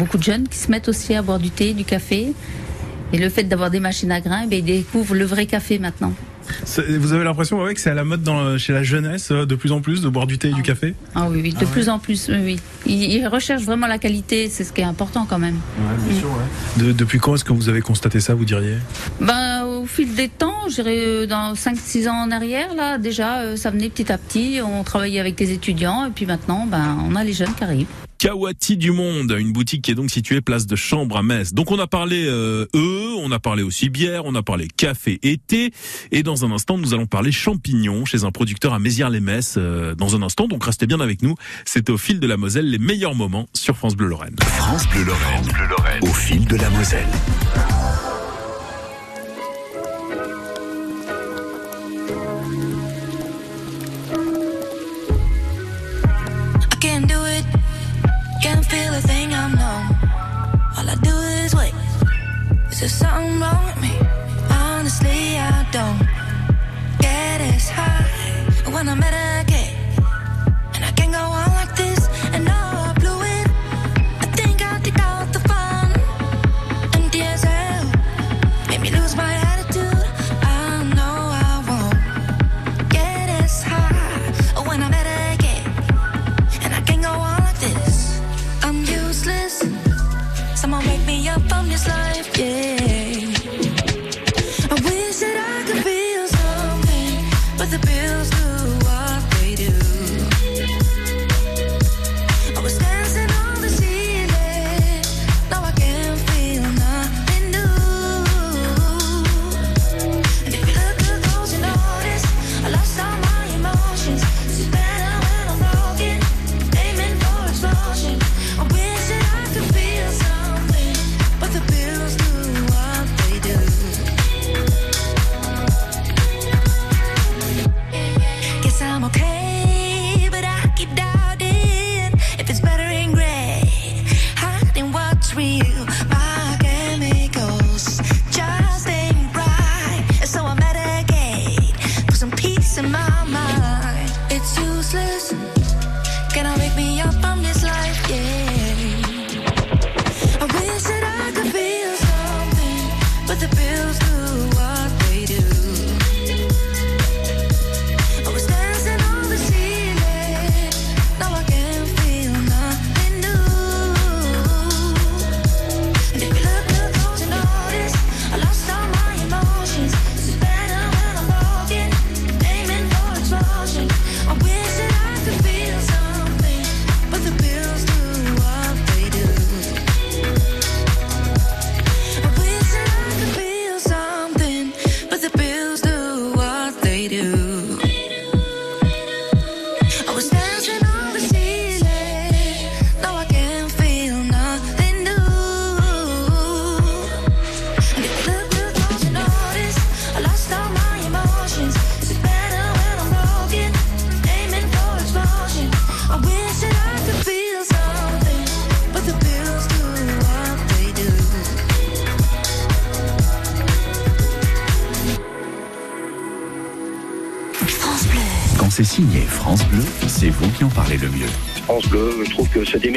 [0.01, 2.33] beaucoup de jeunes qui se mettent aussi à boire du thé, du café.
[3.13, 6.13] Et le fait d'avoir des machines à grains, ben, ils découvrent le vrai café maintenant.
[6.99, 9.55] Vous avez l'impression ouais, que c'est à la mode dans, chez la jeunesse euh, de
[9.55, 11.67] plus en plus de boire du thé et du café Ah oui, oui, de Ah
[11.67, 12.59] plus en plus, oui.
[12.87, 15.55] Ils, ils recherchent vraiment la qualité, c'est ce qui est important quand même.
[15.79, 16.85] Ouais, bien sûr, ouais.
[16.85, 18.77] De- depuis quand est-ce que vous avez constaté ça, vous diriez?
[19.21, 23.41] Ben, au fil des temps, je dirais euh, dans 5-6 ans en arrière, là, déjà,
[23.43, 24.59] euh, ça venait petit à petit.
[24.65, 27.87] On travaillait avec les étudiants et puis maintenant, ben, on a les jeunes qui arrivent.
[28.21, 31.55] Kawati du Monde, une boutique qui est donc située place de Chambre à Metz.
[31.55, 35.19] Donc on a parlé euh, eux, on a parlé aussi bière, on a parlé café
[35.23, 35.73] et thé,
[36.13, 39.55] et dans un instant nous allons parler champignons chez un producteur à Mézières-les-Metz.
[39.57, 41.35] euh, dans un instant, donc restez bien avec nous.
[41.65, 44.37] C'est au fil de la Moselle les meilleurs moments sur France Bleu Lorraine.
[44.39, 46.03] France Bleu Lorraine.
[46.03, 47.09] Au fil de la Moselle.
[62.83, 63.93] Is there something wrong with me?
[64.49, 65.99] Honestly, I don't
[66.99, 69.50] get as high when I'm at a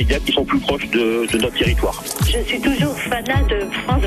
[0.04, 2.04] médias qui sont plus proches de, de notre territoire.
[2.26, 4.04] Je suis toujours fanat de France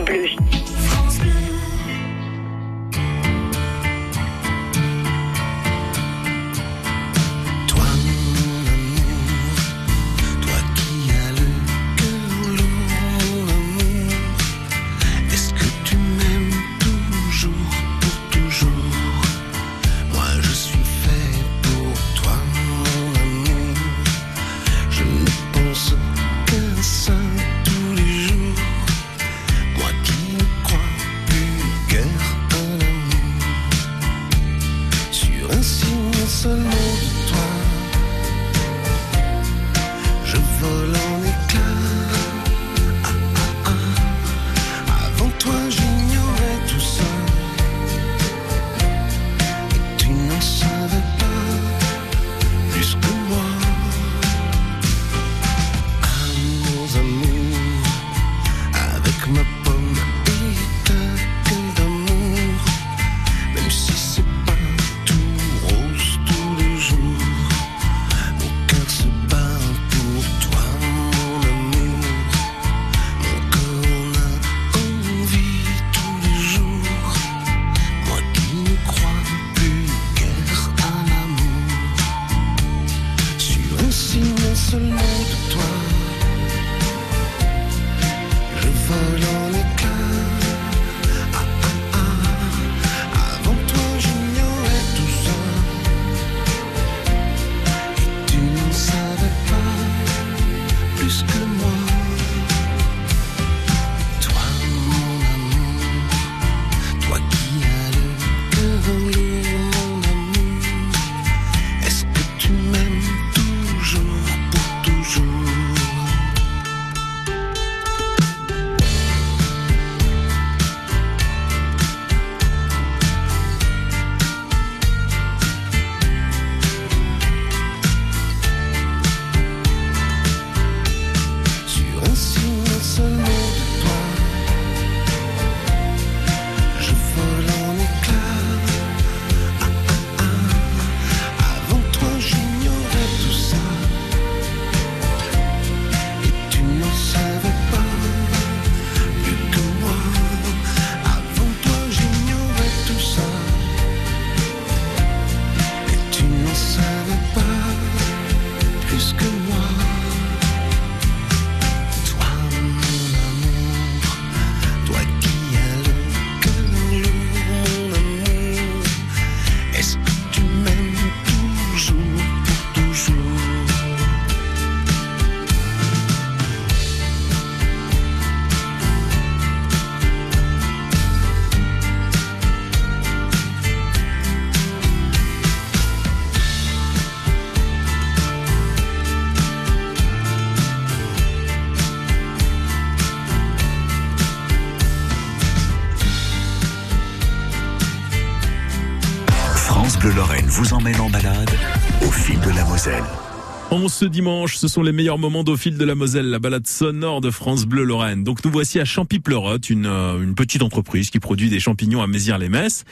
[203.96, 207.22] ce dimanche, ce sont les meilleurs moments d'au fil de la Moselle, la balade sonore
[207.22, 208.24] de France Bleu Lorraine.
[208.24, 212.06] Donc nous voici à Champy-Pleurotte, une, euh, une petite entreprise qui produit des champignons à
[212.06, 212.84] Mézières-les-Messes.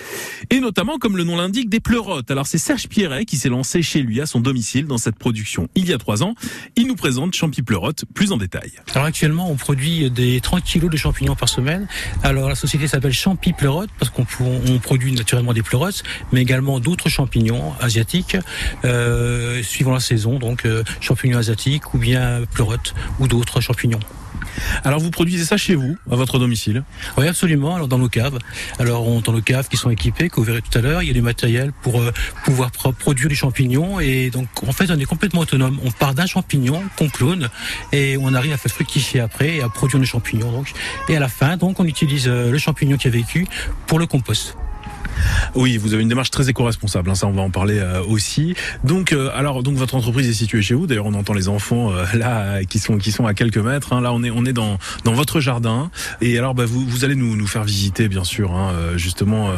[0.49, 2.31] Et notamment, comme le nom l'indique, des pleurotes.
[2.31, 5.69] Alors c'est Serge Pierret qui s'est lancé chez lui, à son domicile, dans cette production
[5.75, 6.35] il y a trois ans.
[6.75, 8.73] Il nous présente Champy-Pleurotte plus en détail.
[8.95, 11.87] Alors actuellement, on produit des 30 kilos de champignons par semaine.
[12.23, 16.81] Alors la société s'appelle Champy Pleurote parce qu'on on produit naturellement des pleurotes, mais également
[16.81, 18.39] d'autres champignons asiatiques,
[18.87, 24.01] euh, suivant la saison, donc euh, champignons asiatiques ou bien pleurotes ou d'autres champignons.
[24.85, 26.85] Alors vous produisez ça chez vous, à votre domicile
[27.17, 27.75] Oui, absolument.
[27.75, 28.39] Alors dans nos caves.
[28.79, 31.07] Alors on, dans nos caves qui sont équipées, que vous verrez tout à l'heure, il
[31.09, 32.13] y a du matériel pour euh,
[32.45, 33.99] pouvoir pro- produire des champignons.
[34.01, 35.79] Et donc en fait, on est complètement autonome.
[35.85, 37.49] On part d'un champignon qu'on clone
[37.93, 40.53] et on arrive à faire fructifier après et à produire des champignons.
[40.53, 40.73] Donc
[41.09, 43.47] et à la fin, donc on utilise euh, le champignon qui a vécu
[43.87, 44.57] pour le compost.
[45.55, 48.55] Oui, vous avez une démarche très éco-responsable, hein, ça on va en parler euh, aussi.
[48.83, 50.87] Donc, euh, alors, donc votre entreprise est située chez vous.
[50.87, 53.93] D'ailleurs, on entend les enfants euh, là qui sont qui sont à quelques mètres.
[53.93, 54.01] hein.
[54.01, 55.91] Là, on est on est dans dans votre jardin.
[56.21, 59.51] Et alors, bah, vous vous allez nous nous faire visiter, bien sûr, hein, justement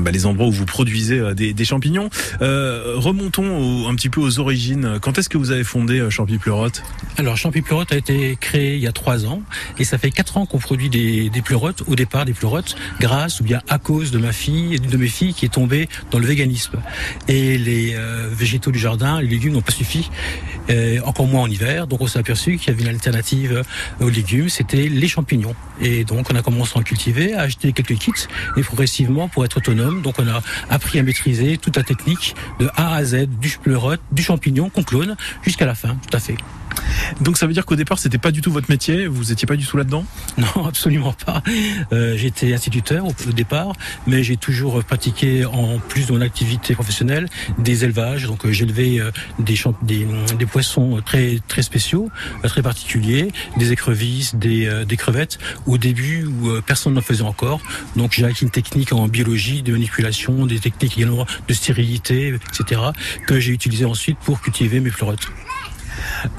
[0.00, 2.10] bah, les endroits où vous produisez des, champignons.
[2.40, 4.98] Remontons un petit peu aux origines.
[5.00, 6.82] Quand est-ce que vous avez fondé Champy Pleurote
[7.16, 9.42] Alors Champy Pleurote a été créé il y a trois ans
[9.78, 13.40] et ça fait quatre ans qu'on produit des, des pleurotes, au départ des pleurotes, grâce
[13.40, 16.18] ou bien à cause de ma fille et de mes filles qui est tombée dans
[16.18, 16.80] le véganisme.
[17.28, 20.10] Et les euh, végétaux du jardin, les légumes n'ont pas suffi,
[20.70, 21.86] euh, encore moins en hiver.
[21.86, 23.62] Donc on s'est aperçu qu'il y avait une alternative
[24.00, 25.54] aux légumes, c'était les champignons.
[25.80, 28.12] Et donc on a commencé à en cultiver, à acheter quelques kits
[28.56, 30.02] et progressivement pour être autonome.
[30.02, 34.00] Donc on a appris à maîtriser toute la technique de A à Z, du pleurote,
[34.12, 36.36] du champignon qu'on clone jusqu'à la fin, tout à fait.
[37.20, 39.06] Donc ça veut dire qu'au départ, c'était pas du tout votre métier.
[39.06, 40.04] Vous étiez pas du tout là-dedans?
[40.38, 41.42] Non, absolument pas.
[41.92, 43.72] Euh, J'étais instituteur au, départ,
[44.06, 48.24] mais j'ai toujours pratiqué en plus de mon activité professionnelle des élevages.
[48.26, 50.06] Donc euh, j'élevais euh, des, champ- des,
[50.46, 52.08] poissons très très spéciaux,
[52.44, 55.38] euh, très particuliers, des écrevisses, des, euh, crevettes.
[55.66, 57.60] Au début où euh, personne n'en faisait encore,
[57.96, 62.80] donc j'ai acquis une technique en biologie, de manipulation, des techniques également de stérilité, etc.
[63.26, 65.28] que j'ai utilisé ensuite pour cultiver mes pleurotes.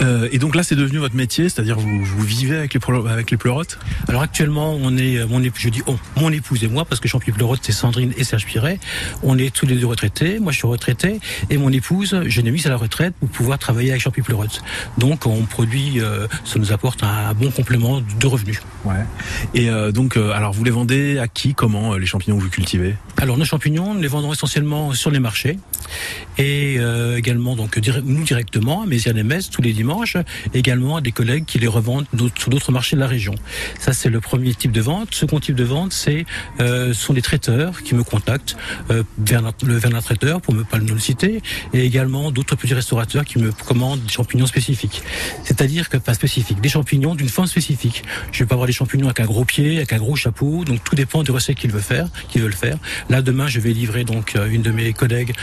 [0.02, 3.32] Euh, et donc là, c'est devenu votre métier, c'est-à-dire vous, vous vivez avec les, avec
[3.32, 3.80] les pleurotes?
[4.08, 7.08] Alors actuellement, on est, mon épouse, je dis oh, mon épouse et moi, parce que
[7.08, 8.80] Champion Pleurote, c'est Sandrine et Serge Piret.
[9.24, 10.40] On est tous les deux retraités.
[10.40, 11.20] Moi, je suis retraité.
[11.50, 14.62] Et mon épouse, je l'ai mise à la retraite pour pouvoir travailler avec Champion Pleurote.
[14.98, 18.62] Donc, on produit, euh, ça nous apporte un bon complément de revenus.
[18.86, 18.96] Ouais.
[19.54, 22.96] Et euh, donc, alors vous les vendez à qui, comment, les champignons que vous cultivez?
[23.18, 25.58] Alors, nos champignons, nous les vendons essentiellement sur les marchés.
[26.38, 26.78] Et
[27.18, 28.86] également, donc, nous directement, à
[29.52, 30.18] Tous les dimanches.
[30.54, 32.06] Également à des collègues qui les revendent
[32.38, 33.36] sur d'autres marchés de la région.
[33.80, 35.14] Ça, c'est le premier type de vente.
[35.14, 36.26] Second type de vente, c'est
[36.60, 38.58] euh, sont des traiteurs qui me contactent
[38.92, 41.42] euh, vers le vers un traiteur, pour ne pas le citer,
[41.74, 45.02] et également d'autres petits restaurateurs qui me commandent des champignons spécifiques.
[45.44, 48.04] C'est-à-dire que pas spécifiques, des champignons d'une forme spécifique.
[48.32, 50.84] Je vais pas avoir des champignons avec un gros pied, avec un gros chapeau, donc
[50.84, 52.78] tout dépend des recettes qu'ils veulent faire, qu'ils veulent faire.
[53.10, 55.34] Là, demain, je vais livrer donc euh, une de mes collègues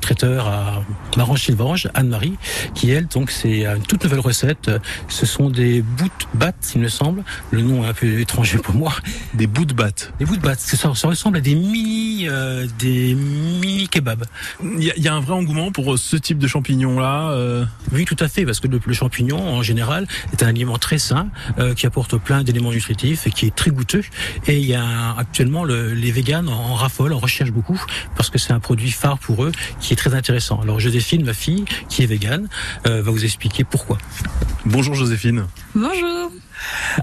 [0.00, 0.84] traiteurs à
[1.16, 2.34] Marange-Sylvange, Anne-Marie,
[2.74, 4.70] qui elle, donc c'est une toute nouvelle recette.
[5.08, 7.24] Ce sont des bouts de batte, il me semble.
[7.50, 8.92] Le nom est un peu étranger pour moi.
[9.34, 10.12] Des bouts de batte.
[10.18, 10.60] Des bouts de batte.
[10.60, 14.24] Ça, ça ressemble à des mini, euh, des mini kebabs.
[14.62, 17.30] Il y, a- il y a un vrai engouement pour euh, ce type de champignons-là.
[17.30, 20.78] euh, Oui, tout à fait, parce que le, le champignon, en général, est un aliment
[20.78, 24.02] très sain, euh, qui apporte plein d'éléments nutritifs et qui est très goûteux.
[24.46, 27.80] Et il y a actuellement le- les véganes en, en raffolent, en recherchent beaucoup,
[28.16, 30.60] parce que c'est un produit phare pour eux, qui est très intéressant.
[30.60, 32.48] Alors Joséphine, ma fille, qui est végane,
[32.86, 33.37] euh, va vous expliquer
[33.70, 33.98] pourquoi.
[34.64, 35.46] Bonjour Joséphine.
[35.74, 36.30] Bonjour.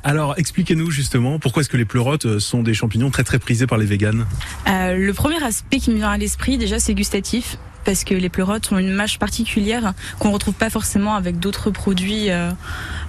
[0.03, 3.67] Alors, expliquez-nous justement pourquoi est-ce que les pleurotes euh, sont des champignons très très prisés
[3.67, 4.25] par les véganes?
[4.67, 7.57] Euh, le premier aspect qui me vient à l'esprit, déjà, c'est gustatif.
[7.85, 12.29] Parce que les pleurotes ont une mâche particulière qu'on retrouve pas forcément avec d'autres produits
[12.29, 12.51] euh,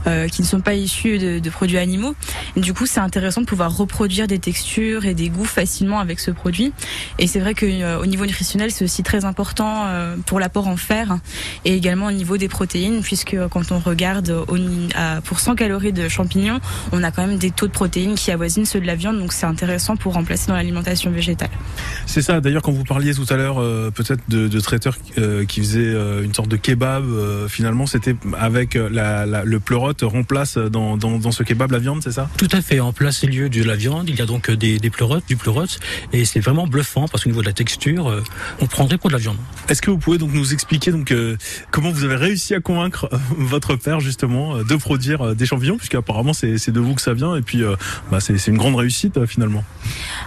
[0.06, 2.14] euh, qui ne sont pas issus de, produits animaux.
[2.56, 6.30] Du coup, c'est intéressant de pouvoir reproduire des textures et des goûts facilement avec ce
[6.30, 6.72] produit.
[7.18, 11.18] Et c'est vrai qu'au niveau nutritionnel, c'est aussi très important euh, pour l'apport en fer
[11.64, 14.56] et également au niveau des protéines, puisque quand on regarde au,
[15.24, 16.60] pour 100 calories de champignons,
[16.92, 19.32] on a quand même des taux de protéines qui avoisinent ceux de la viande, donc
[19.32, 21.50] c'est intéressant pour remplacer dans l'alimentation végétale.
[22.06, 25.44] C'est ça, d'ailleurs quand vous parliez tout à l'heure euh, peut-être de, de traiteur euh,
[25.46, 27.04] qui faisait euh, une sorte de kebab.
[27.04, 31.70] euh, finalement, c'était avec euh, la, la- le pleurote remplace dans, dans, dans ce kebab
[31.72, 32.28] la viande, c'est ça?
[32.36, 32.80] Tout à fait.
[32.80, 35.24] En place et lieu de la viande, il y a donc euh, des, des pleurotes,
[35.28, 35.78] du pleurote,
[36.12, 38.22] et c'est vraiment bluffant parce qu'au niveau de la texture, euh,
[38.60, 39.36] on prendrait pour de la viande.
[39.68, 41.36] Est-ce que vous pouvez donc nous expliquer donc euh,
[41.70, 45.46] comment vous avez réussi à convaincre euh, votre père justement euh, de produire euh, des
[45.46, 47.76] champignons, puisque apparemment c'est de vous que ça vient et puis euh,
[48.10, 49.62] bah, c'est une grande réussite euh, finalement.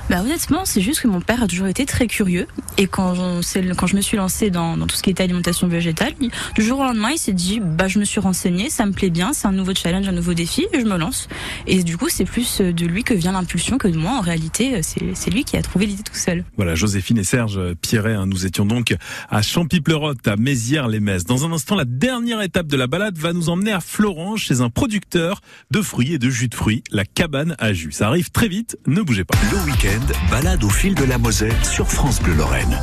[0.10, 2.48] Bah honnêtement, c'est juste que mon père a toujours été très curieux
[2.78, 5.10] et quand je, c'est le- quand je me suis lancée dans, dans tout ce qui
[5.10, 6.14] était alimentation végétale,
[6.56, 9.10] du jour au lendemain, il s'est dit bah je me suis renseignée, ça me plaît
[9.10, 11.28] bien, c'est un nouveau challenge, un nouveau défi et je me lance.
[11.68, 14.12] Et du coup, c'est plus euh, de lui que vient l'impulsion que de moi.
[14.12, 16.44] En réalité, euh, c'est c'est lui qui a trouvé l'idée tout seul.
[16.56, 18.96] Voilà, Joséphine et Serge Pierret, hein, nous étions donc
[19.30, 21.26] à Champy-Pleurote, à Mézières-les-Messes.
[21.26, 24.62] Dans un instant, la dernière étape de la balade va nous emmener à Florence, chez
[24.62, 27.92] un producteur de fruits et de jus de fruits, la cabane à jus.
[27.92, 29.38] Ça arrive très vite, ne bougez pas.
[29.52, 32.78] Le week-end, balade au fil de la Moselle sur France Bleu Lorraine.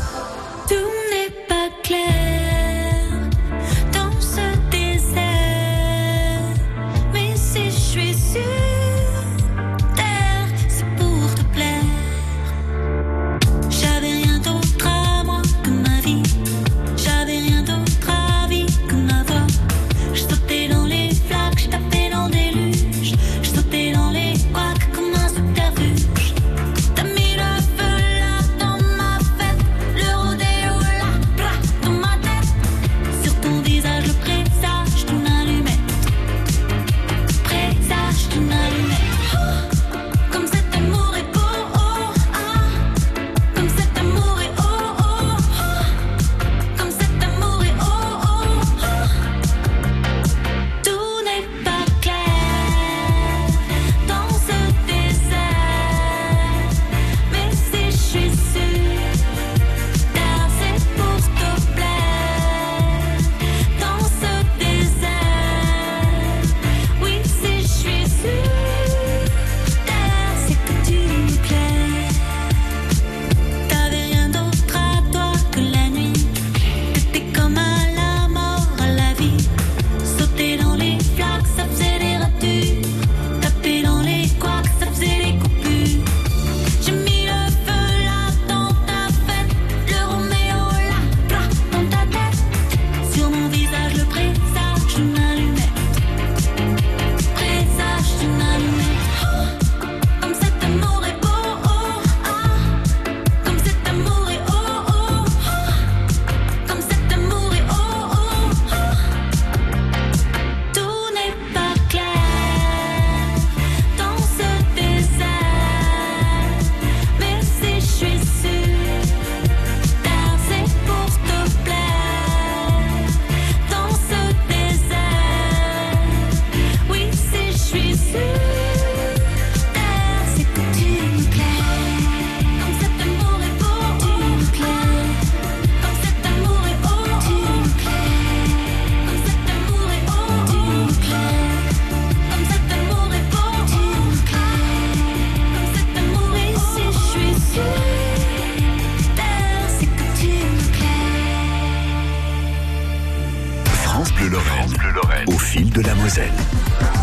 [155.77, 156.96] De la Moselle.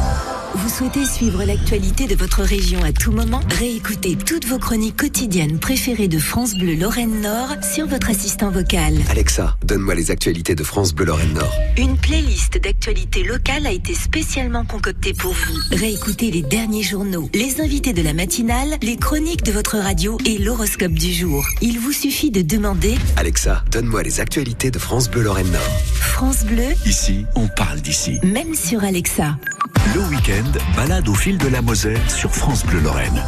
[0.78, 6.08] Souhaitez suivre l'actualité de votre région à tout moment Réécoutez toutes vos chroniques quotidiennes préférées
[6.08, 8.96] de France Bleu Lorraine Nord sur votre assistant vocal.
[9.10, 11.54] Alexa, donne-moi les actualités de France Bleu Lorraine Nord.
[11.78, 15.60] Une playlist d'actualités locales a été spécialement concoctée pour vous.
[15.78, 20.40] Réécoutez les derniers journaux, les invités de la matinale, les chroniques de votre radio et
[20.40, 21.46] l'horoscope du jour.
[21.62, 25.82] Il vous suffit de demander Alexa, donne-moi les actualités de France Bleu Lorraine Nord.
[25.94, 28.18] France Bleu, Ici, on parle d'ici.
[28.24, 29.38] même sur Alexa.
[29.92, 33.22] Le week-end, balade au fil de la Moselle sur France Bleu Lorraine.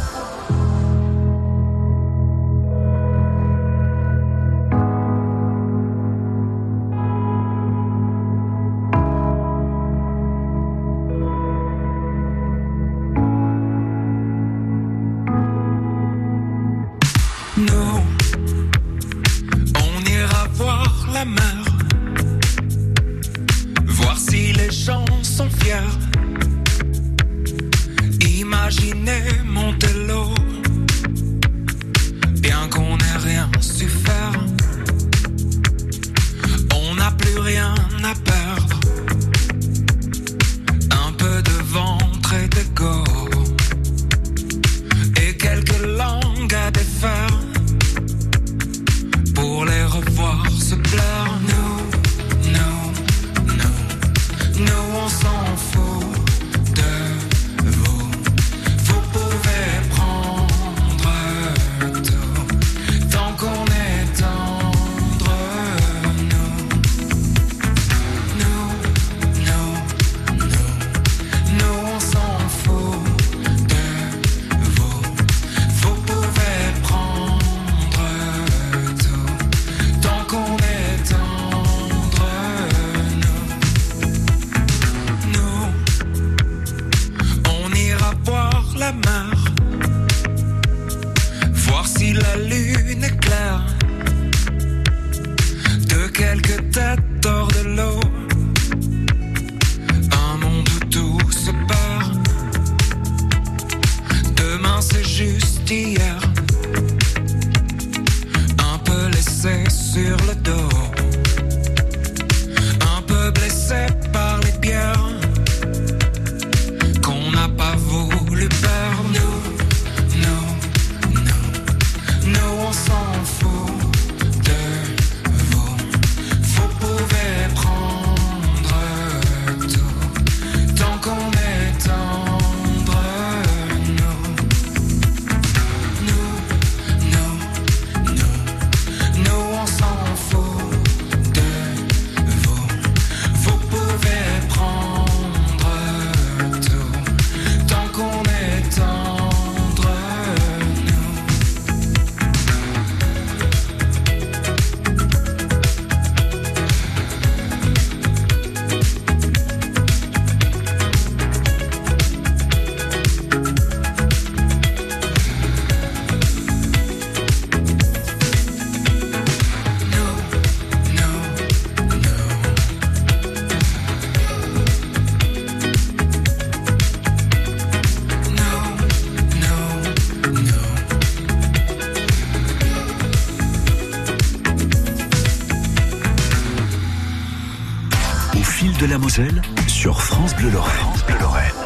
[189.16, 191.56] Fil de la Moselle sur France Bleu Lorraine.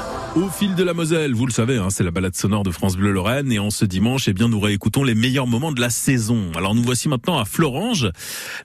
[0.61, 3.13] Fil de la Moselle, vous le savez, hein, c'est la balade sonore de France Bleu
[3.13, 6.53] Lorraine et en ce dimanche, eh bien, nous réécoutons les meilleurs moments de la saison.
[6.55, 8.11] Alors nous voici maintenant à Florange.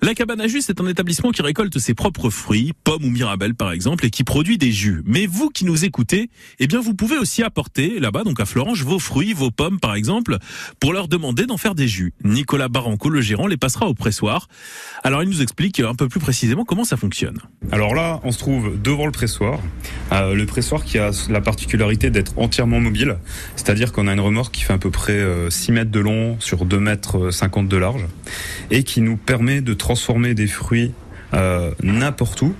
[0.02, 3.56] La cabane à jus, c'est un établissement qui récolte ses propres fruits, pommes ou mirabelles
[3.56, 5.04] par exemple, et qui produit des jus.
[5.06, 6.30] Mais vous qui nous écoutez,
[6.60, 9.96] eh bien, vous pouvez aussi apporter là-bas, donc à Florange, vos fruits, vos pommes par
[9.96, 10.38] exemple,
[10.82, 12.12] pour leur demander d'en faire des jus.
[12.26, 14.50] Nicolas Baranco, le gérant, les passera au pressoir.
[15.06, 17.38] Alors il nous explique un peu plus précisément comment ça fonctionne.
[17.72, 19.62] Alors là, on se trouve devant le pressoir.
[20.12, 23.18] Euh, le pressoir qui a la particularité d'être entièrement mobile,
[23.56, 26.38] c'est-à-dire qu'on a une remorque qui fait à peu près euh, 6 mètres de long
[26.40, 28.06] sur 2 mètres 50 de large
[28.72, 30.92] et qui nous permet de transformer des fruits
[31.34, 32.56] euh, n'importe où.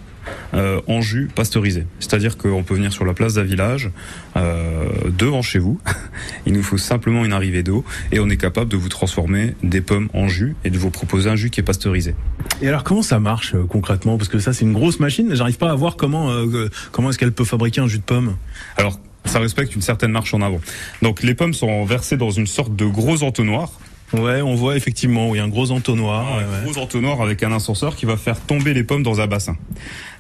[0.54, 1.86] euh, en jus pasteurisé.
[2.00, 3.92] C'est-à-dire qu'on peut venir sur la place d'un village,
[4.38, 4.86] euh,
[5.18, 5.80] devant chez vous.
[6.46, 9.82] Il nous faut simplement une arrivée d'eau et on est capable de vous transformer des
[9.82, 12.16] pommes en jus et de vous proposer un jus qui est pasteurisé.
[12.62, 14.18] Et alors comment ça marche euh, concrètement?
[14.18, 17.18] Parce que ça c'est une grosse machine, j'arrive pas à voir comment euh, comment est-ce
[17.20, 18.36] qu'elle peut fabriquer un jus de pomme?
[18.78, 20.60] Alors, ça respecte une certaine marche en avant.
[21.02, 23.72] Donc, les pommes sont versées dans une sorte de gros entonnoir.
[24.14, 26.34] Ouais, on voit effectivement, oui, un gros entonnoir.
[26.34, 26.72] un ouais, ouais.
[26.72, 29.58] gros entonnoir avec un ascenseur qui va faire tomber les pommes dans un bassin.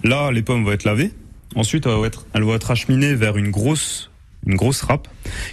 [0.03, 1.11] Là, les pommes vont être lavées.
[1.55, 4.09] Ensuite, elles vont être, elles vont être acheminées vers une grosse,
[4.45, 5.07] une grosse râpe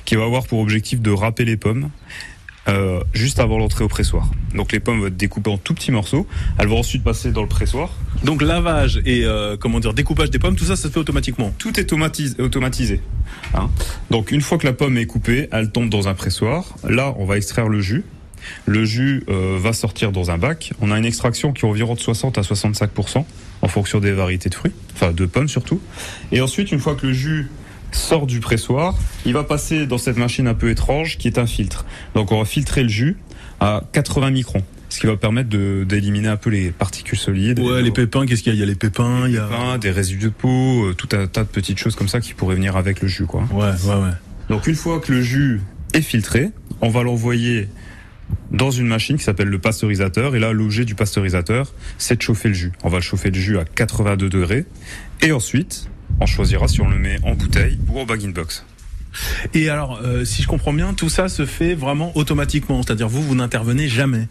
[0.04, 1.90] qui va avoir pour objectif de râper les pommes.
[2.68, 4.30] Euh, juste avant l'entrée au pressoir.
[4.54, 6.26] Donc les pommes vont être découpées en tout petits morceaux.
[6.58, 7.90] Elles vont ensuite passer dans le pressoir.
[8.24, 11.52] Donc lavage et euh, comment dire découpage des pommes, tout ça, ça se fait automatiquement.
[11.58, 13.00] Tout est automatis- automatisé.
[13.54, 13.68] hein.
[14.10, 16.74] Donc une fois que la pomme est coupée, elle tombe dans un pressoir.
[16.88, 18.04] Là, on va extraire le jus.
[18.66, 20.72] Le jus euh, va sortir dans un bac.
[20.80, 23.24] On a une extraction qui est environ de 60 à 65%
[23.62, 25.80] en fonction des variétés de fruits, enfin de pommes surtout.
[26.32, 27.48] Et ensuite, une fois que le jus
[27.94, 31.46] sort du pressoir, il va passer dans cette machine un peu étrange qui est un
[31.46, 31.84] filtre.
[32.14, 33.16] Donc on va filtrer le jus
[33.60, 35.48] à 80 microns, ce qui va permettre
[35.84, 37.60] d'éliminer un peu les particules solides.
[37.60, 38.58] Ouais, les pépins, qu'est-ce qu'il y a?
[38.58, 41.08] Il y a les pépins, il y a pépins, des résidus de peau, euh, tout
[41.12, 43.42] un tas de petites choses comme ça qui pourraient venir avec le jus, quoi.
[43.52, 44.12] Ouais, ouais, ouais.
[44.48, 45.60] Donc une fois que le jus
[45.94, 47.68] est filtré, on va l'envoyer
[48.50, 50.34] dans une machine qui s'appelle le pasteurisateur.
[50.34, 52.72] Et là, l'objet du pasteurisateur, c'est de chauffer le jus.
[52.82, 54.66] On va le chauffer le jus à 82 degrés.
[55.20, 55.88] Et ensuite,
[56.20, 58.64] on choisira si on le met en bouteille ou en bag-in-box.
[59.52, 63.22] Et alors, euh, si je comprends bien, tout ça se fait vraiment automatiquement, c'est-à-dire vous,
[63.22, 64.28] vous n'intervenez jamais.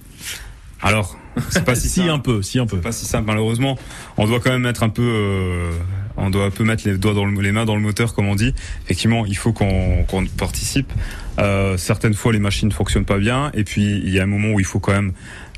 [0.81, 1.17] Alors,
[1.49, 2.79] c'est pas si, si un peu, si un peu.
[2.79, 3.77] Pas si simple malheureusement.
[4.17, 5.71] On doit quand même mettre un peu, euh,
[6.17, 8.27] on doit un peu mettre les doigts dans le, les mains dans le moteur comme
[8.27, 8.55] on dit.
[8.85, 10.05] Effectivement, il faut qu'on
[10.37, 10.91] participe.
[11.37, 14.27] Euh, certaines fois, les machines ne fonctionnent pas bien, et puis il y a un
[14.27, 15.13] moment où il faut quand même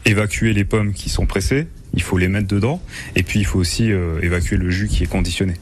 [0.05, 2.81] évacuer les pommes qui sont pressées il faut les mettre dedans,
[3.15, 5.53] et puis il faut aussi euh, évacuer le jus qui est conditionné.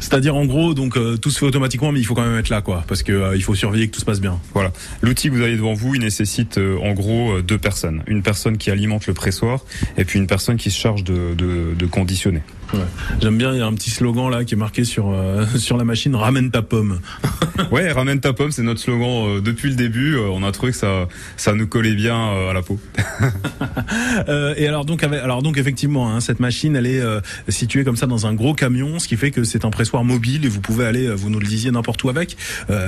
[0.00, 2.48] C'est-à-dire en gros, donc euh, tout se fait automatiquement, mais il faut quand même être
[2.48, 4.38] là, quoi, parce que euh, il faut surveiller que tout se passe bien.
[4.54, 4.72] Voilà.
[5.02, 8.02] L'outil que vous avez devant vous, il nécessite euh, en gros euh, deux personnes.
[8.06, 9.64] Une personne qui alimente le pressoir
[9.96, 12.42] et puis une personne qui se charge de, de, de conditionner.
[12.74, 12.80] Ouais.
[13.20, 15.76] J'aime bien, il y a un petit slogan là qui est marqué sur euh, sur
[15.76, 17.00] la machine ramène ta pomme.
[17.70, 20.16] ouais, ramène ta pomme, c'est notre slogan euh, depuis le début.
[20.16, 22.16] Euh, on a trouvé que ça ça nous collait bien
[22.48, 22.78] à la peau.
[24.56, 27.02] Et alors donc alors donc effectivement hein, cette machine elle est
[27.48, 30.44] située comme ça dans un gros camion, ce qui fait que c'est un pressoir mobile
[30.44, 32.36] et vous pouvez aller, vous nous le disiez n'importe où avec.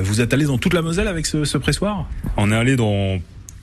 [0.03, 2.09] Vous êtes allé dans toute la Moselle avec ce, ce pressoir?
[2.37, 3.19] On est allé dans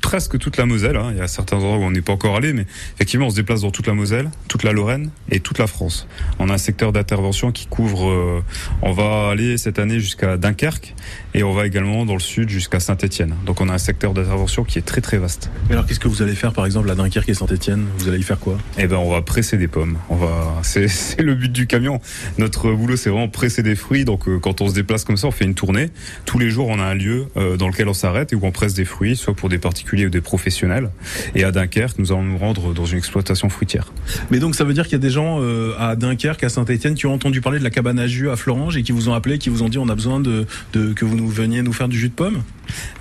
[0.07, 0.95] presque toute la Moselle.
[0.95, 1.09] hein.
[1.11, 3.35] Il y a certains endroits où on n'est pas encore allé, mais effectivement, on se
[3.35, 6.07] déplace dans toute la Moselle, toute la Lorraine et toute la France.
[6.39, 8.09] On a un secteur d'intervention qui couvre.
[8.09, 8.41] euh,
[8.81, 10.95] on va aller cette année jusqu'à Dunkerque
[11.33, 13.35] et on va également dans le sud jusqu'à Saint-Étienne.
[13.45, 15.49] Donc, on a un secteur d'intervention qui est très très vaste.
[15.69, 17.85] Et alors qu'est-ce que vous allez faire par exemple à Dunkerque et Saint-Étienne?
[17.97, 18.57] Vous allez y faire quoi?
[18.77, 19.97] Eh ben, on va presser des pommes.
[20.07, 20.53] On va.
[20.63, 21.99] C'est c'est le but du camion.
[22.37, 24.05] Notre boulot, c'est vraiment presser des fruits.
[24.05, 25.89] Donc, euh, quand on se déplace comme ça, on fait une tournée.
[26.23, 28.51] Tous les jours, on a un lieu euh, dans lequel on s'arrête et où on
[28.51, 30.89] presse des fruits, soit pour des particuliers ou des professionnels.
[31.35, 33.91] Et à Dunkerque, nous allons nous rendre dans une exploitation fruitière.
[34.31, 36.95] Mais donc ça veut dire qu'il y a des gens euh, à Dunkerque, à Saint-Étienne
[36.95, 39.13] qui ont entendu parler de la cabane à jus à Florange et qui vous ont
[39.13, 41.73] appelé, qui vous ont dit on a besoin de, de que vous nous veniez nous
[41.73, 42.43] faire du jus de pomme?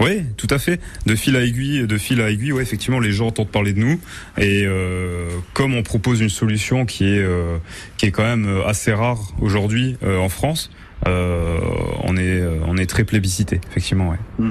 [0.00, 0.80] Oui, tout à fait.
[1.06, 3.80] De fil à aiguille, de fil à aiguille, ouais, effectivement, les gens entendent parler de
[3.80, 4.00] nous.
[4.38, 7.58] Et euh, comme on propose une solution qui est euh,
[7.96, 10.70] qui est quand même assez rare aujourd'hui en France,
[11.06, 11.58] euh,
[12.04, 14.10] on est euh, on est très plébiscité, effectivement.
[14.10, 14.46] Ouais.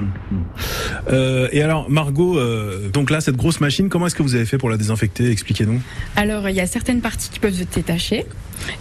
[1.10, 4.46] Euh, et alors Margot, euh, donc là cette grosse machine, comment est-ce que vous avez
[4.46, 5.30] fait pour la désinfecter?
[5.30, 5.80] Expliquez-nous.
[6.14, 8.26] Alors, il y a certaines parties qui peuvent se détacher.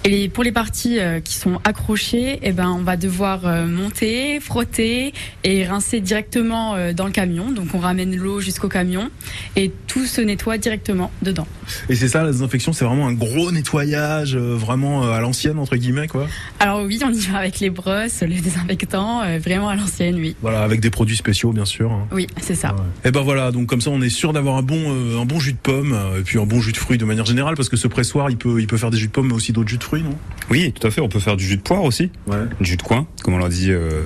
[0.03, 4.39] Et pour les parties euh, qui sont accrochées, eh ben, on va devoir euh, monter,
[4.39, 5.13] frotter
[5.43, 7.51] et rincer directement euh, dans le camion.
[7.51, 9.09] Donc, on ramène l'eau jusqu'au camion
[9.55, 11.47] et tout se nettoie directement dedans.
[11.89, 16.07] Et c'est ça la désinfection, c'est vraiment un gros nettoyage, vraiment à l'ancienne entre guillemets
[16.07, 16.27] quoi.
[16.59, 20.35] Alors oui, on y va avec les brosses, les désinfectants, vraiment à l'ancienne, oui.
[20.41, 21.91] Voilà, avec des produits spéciaux bien sûr.
[21.91, 22.07] hein.
[22.11, 22.75] Oui, c'est ça.
[23.03, 25.53] Et ben voilà, donc comme ça on est sûr d'avoir un bon un bon jus
[25.53, 27.87] de pomme et puis un bon jus de fruits de manière générale parce que ce
[27.87, 29.83] pressoir il peut il peut faire des jus de pomme mais aussi d'autres jus de
[29.83, 30.15] fruits non?
[30.49, 31.01] Oui, tout à fait.
[31.01, 32.11] On peut faire du jus de poire aussi,
[32.59, 34.03] du jus de coin, comme on l'a dit, euh,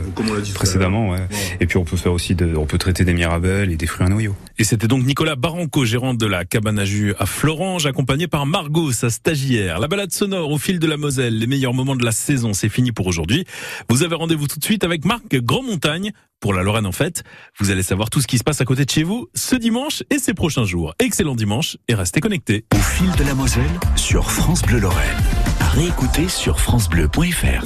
[0.53, 1.09] précédemment.
[1.09, 1.19] Ouais.
[1.59, 4.05] Et puis on peut faire aussi, de, on peut traiter des mirabelles et des fruits
[4.05, 4.35] à noyaux.
[4.59, 8.45] Et c'était donc Nicolas Baranco, gérant de la cabane à jus à Florange, accompagné par
[8.45, 9.79] Margot, sa stagiaire.
[9.79, 12.67] La balade sonore au fil de la Moselle, les meilleurs moments de la saison, c'est
[12.67, 13.45] fini pour aujourd'hui.
[13.87, 17.23] Vous avez rendez-vous tout de suite avec Marc Grandmontagne pour la Lorraine en fait.
[17.57, 20.03] Vous allez savoir tout ce qui se passe à côté de chez vous ce dimanche
[20.09, 20.93] et ces prochains jours.
[20.99, 22.65] Excellent dimanche et restez connectés.
[22.75, 23.63] Au fil de la Moselle
[23.95, 25.17] sur France Bleu Lorraine.
[25.61, 27.63] À réécouter sur francebleu.fr.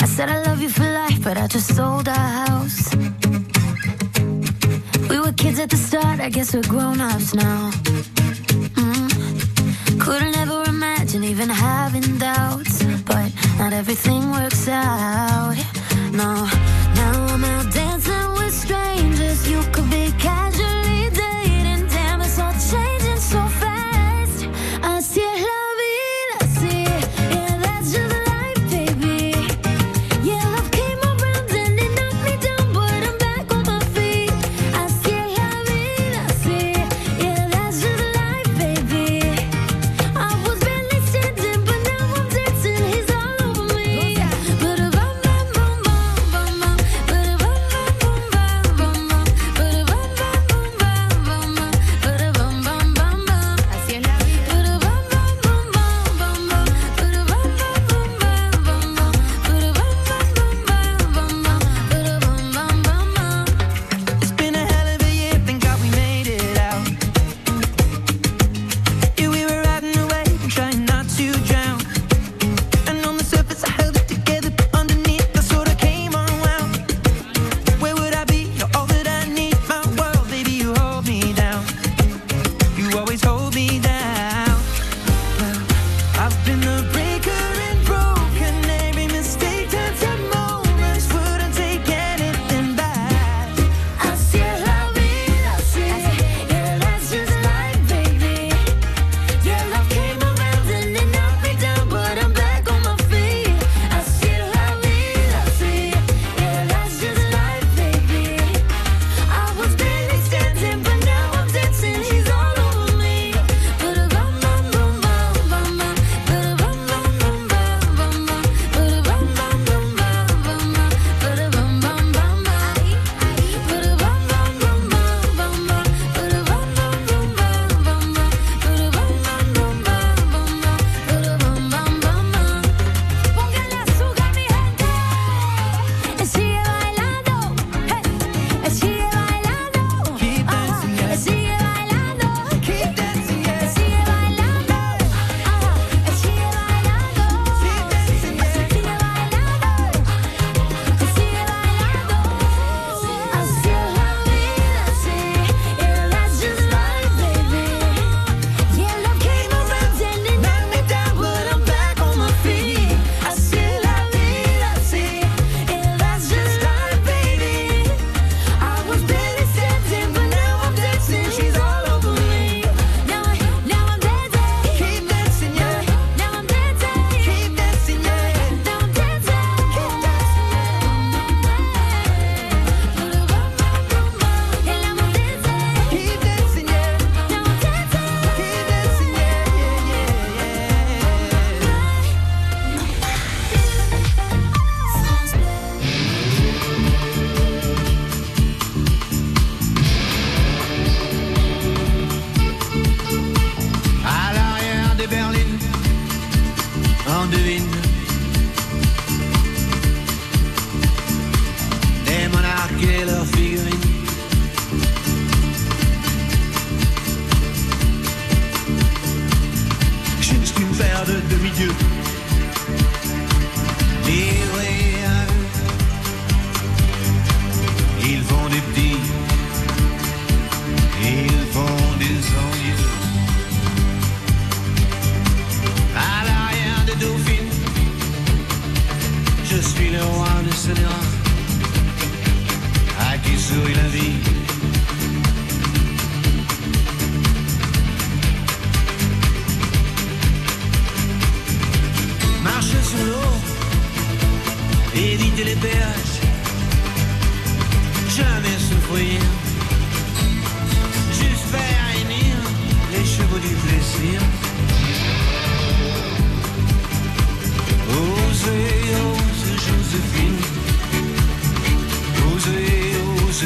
[0.00, 2.94] I said I love you for life, but I just sold our house.
[5.10, 7.70] We were kids at the start, I guess we're grown ups now.
[8.80, 10.00] Mm.
[10.00, 15.56] Couldn't ever imagine even having doubts, but not everything works out.
[16.12, 16.46] No,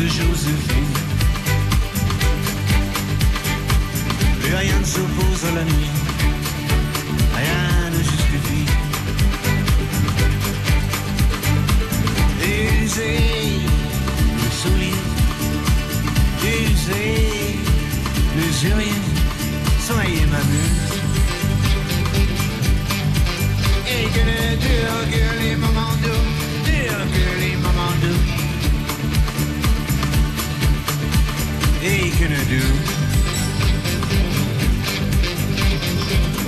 [0.06, 0.94] de Joséphine.
[4.40, 5.90] Plus rien ne s'oppose à la nuit,
[7.34, 8.66] rien ne justifie.
[12.42, 13.60] User
[14.42, 15.00] le soulier,
[16.44, 17.58] user
[18.36, 18.52] les
[19.86, 20.85] soyez ma mule.
[32.28, 32.60] gonna do?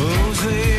[0.00, 0.77] Oh.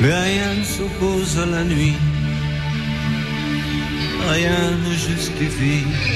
[0.00, 1.94] rien ne s'oppose à la nuit,
[4.28, 6.15] rien ne justifie.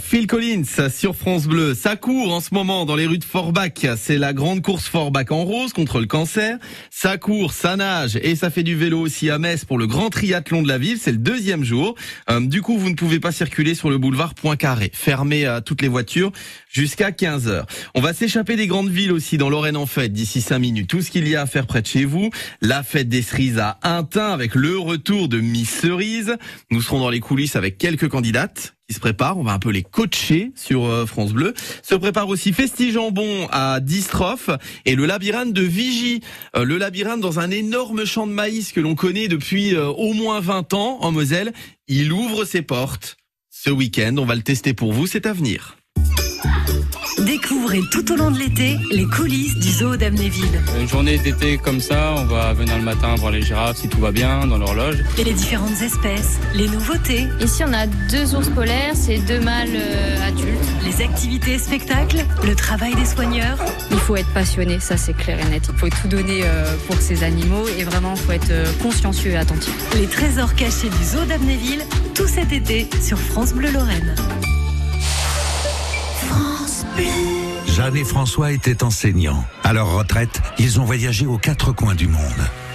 [0.00, 1.74] Phil Collins sur France Bleu.
[1.74, 3.72] Ça court en ce moment dans les rues de Forbach.
[3.96, 6.58] C'est la grande course Forbach en rose contre le cancer.
[7.00, 10.10] Ça court, ça nage et ça fait du vélo aussi à Metz pour le grand
[10.10, 10.98] triathlon de la ville.
[11.00, 11.94] C'est le deuxième jour.
[12.28, 15.80] Euh, du coup, vous ne pouvez pas circuler sur le boulevard Poincaré, fermé à toutes
[15.80, 16.32] les voitures
[16.68, 17.66] jusqu'à 15 heures.
[17.94, 20.90] On va s'échapper des grandes villes aussi dans Lorraine en fête d'ici 5 minutes.
[20.90, 22.30] Tout ce qu'il y a à faire près de chez vous.
[22.62, 26.36] La fête des cerises à Intin avec le retour de Miss Cerise.
[26.72, 29.38] Nous serons dans les coulisses avec quelques candidates qui se préparent.
[29.38, 31.52] On va un peu les coacher sur euh, France Bleu.
[31.82, 34.50] Se prépare aussi Festigembon à Distrophe
[34.86, 36.22] et le labyrinthe de Vigie.
[36.56, 36.64] Euh,
[37.20, 40.98] dans un énorme champ de maïs que l'on connaît depuis euh, au moins 20 ans
[41.00, 41.52] en Moselle.
[41.86, 43.16] Il ouvre ses portes
[43.50, 44.14] ce week-end.
[44.18, 45.06] On va le tester pour vous.
[45.06, 45.76] C'est à.
[47.24, 50.62] Découvrez tout au long de l'été les coulisses du zoo d'Amnéville.
[50.80, 53.98] Une journée d'été comme ça, on va venir le matin voir les girafes si tout
[53.98, 54.96] va bien dans l'horloge.
[55.18, 57.26] Et les différentes espèces, les nouveautés.
[57.40, 60.64] Ici, on a deux ours polaires, c'est deux mâles euh, adultes.
[60.84, 63.58] Les activités et spectacles, le travail des soigneurs.
[63.90, 65.68] Il faut être passionné, ça c'est clair et net.
[65.72, 69.32] Il faut tout donner euh, pour ces animaux et vraiment, il faut être euh, consciencieux
[69.32, 69.74] et attentif.
[69.96, 71.82] Les trésors cachés du zoo d'Amnéville,
[72.14, 74.14] tout cet été sur France Bleu Lorraine.
[77.66, 79.44] Jeanne et François étaient enseignants.
[79.62, 82.20] À leur retraite, ils ont voyagé aux quatre coins du monde.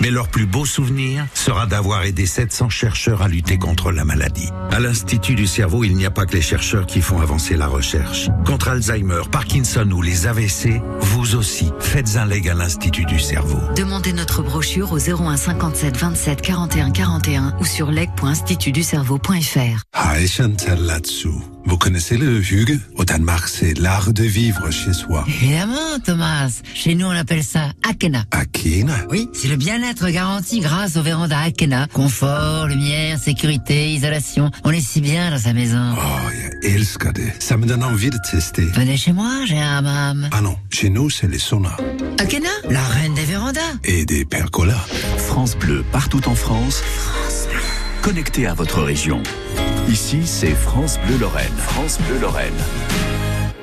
[0.02, 4.50] Mais leur plus beau souvenir sera d'avoir aidé 700 chercheurs à lutter contre la maladie.
[4.72, 7.68] À l'Institut du cerveau, il n'y a pas que les chercheurs qui font avancer la
[7.68, 8.30] recherche.
[8.46, 13.60] Contre Alzheimer, Parkinson ou les AVC, vous aussi, faites un leg à l'Institut du cerveau.
[13.76, 19.84] Demandez notre brochure au 01 57 27 41 41 ou sur leg.institutducerveau.fr.
[19.96, 21.44] Hi Chantal là-dessous.
[21.66, 25.24] Vous connaissez le Hugue Au Danemark, c'est l'art de vivre chez soi.
[25.28, 26.62] Évidemment, Thomas.
[26.74, 28.26] Chez nous, on appelle ça Akena.
[28.32, 28.96] Akena?
[29.10, 31.88] Oui, c'est le bien-être garanti grâce au véranda Akena.
[31.92, 34.50] Confort, lumière, sécurité, isolation.
[34.64, 35.94] On est si bien dans sa maison.
[35.98, 37.34] Oh, jag älskar det.
[37.40, 38.66] Ça me donne envie de tester.
[38.74, 40.30] Venez chez moi, j'ai un hammam.
[40.32, 41.76] Ah non, chez nous, c'est les saunas.
[42.18, 43.74] Akena, la reine des vérandas.
[43.84, 44.86] Et des percolas.
[45.18, 46.82] France Bleu, partout en France.
[46.82, 47.60] France Bleu.
[48.02, 49.22] Connecté à votre région.
[49.90, 51.58] Ici, c'est France Bleu Lorraine.
[51.58, 52.54] France Bleu Lorraine.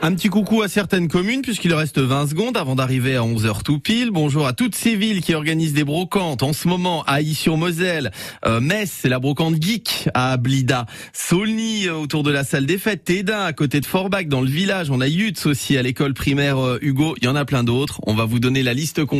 [0.03, 3.78] Un petit coucou à certaines communes puisqu'il reste 20 secondes avant d'arriver à 11h tout
[3.78, 4.11] pile.
[4.11, 8.11] Bonjour à toutes ces villes qui organisent des brocantes en ce moment à Ailly-sur-Moselle,
[8.46, 12.78] euh, Metz, c'est la brocante geek à Blida, Saulny euh, autour de la salle des
[12.78, 16.14] fêtes, Tédin à côté de Forbach dans le village, on a Yutz aussi à l'école
[16.14, 18.01] primaire euh, Hugo, il y en a plein d'autres.
[18.07, 19.11] On va vous donner la liste complète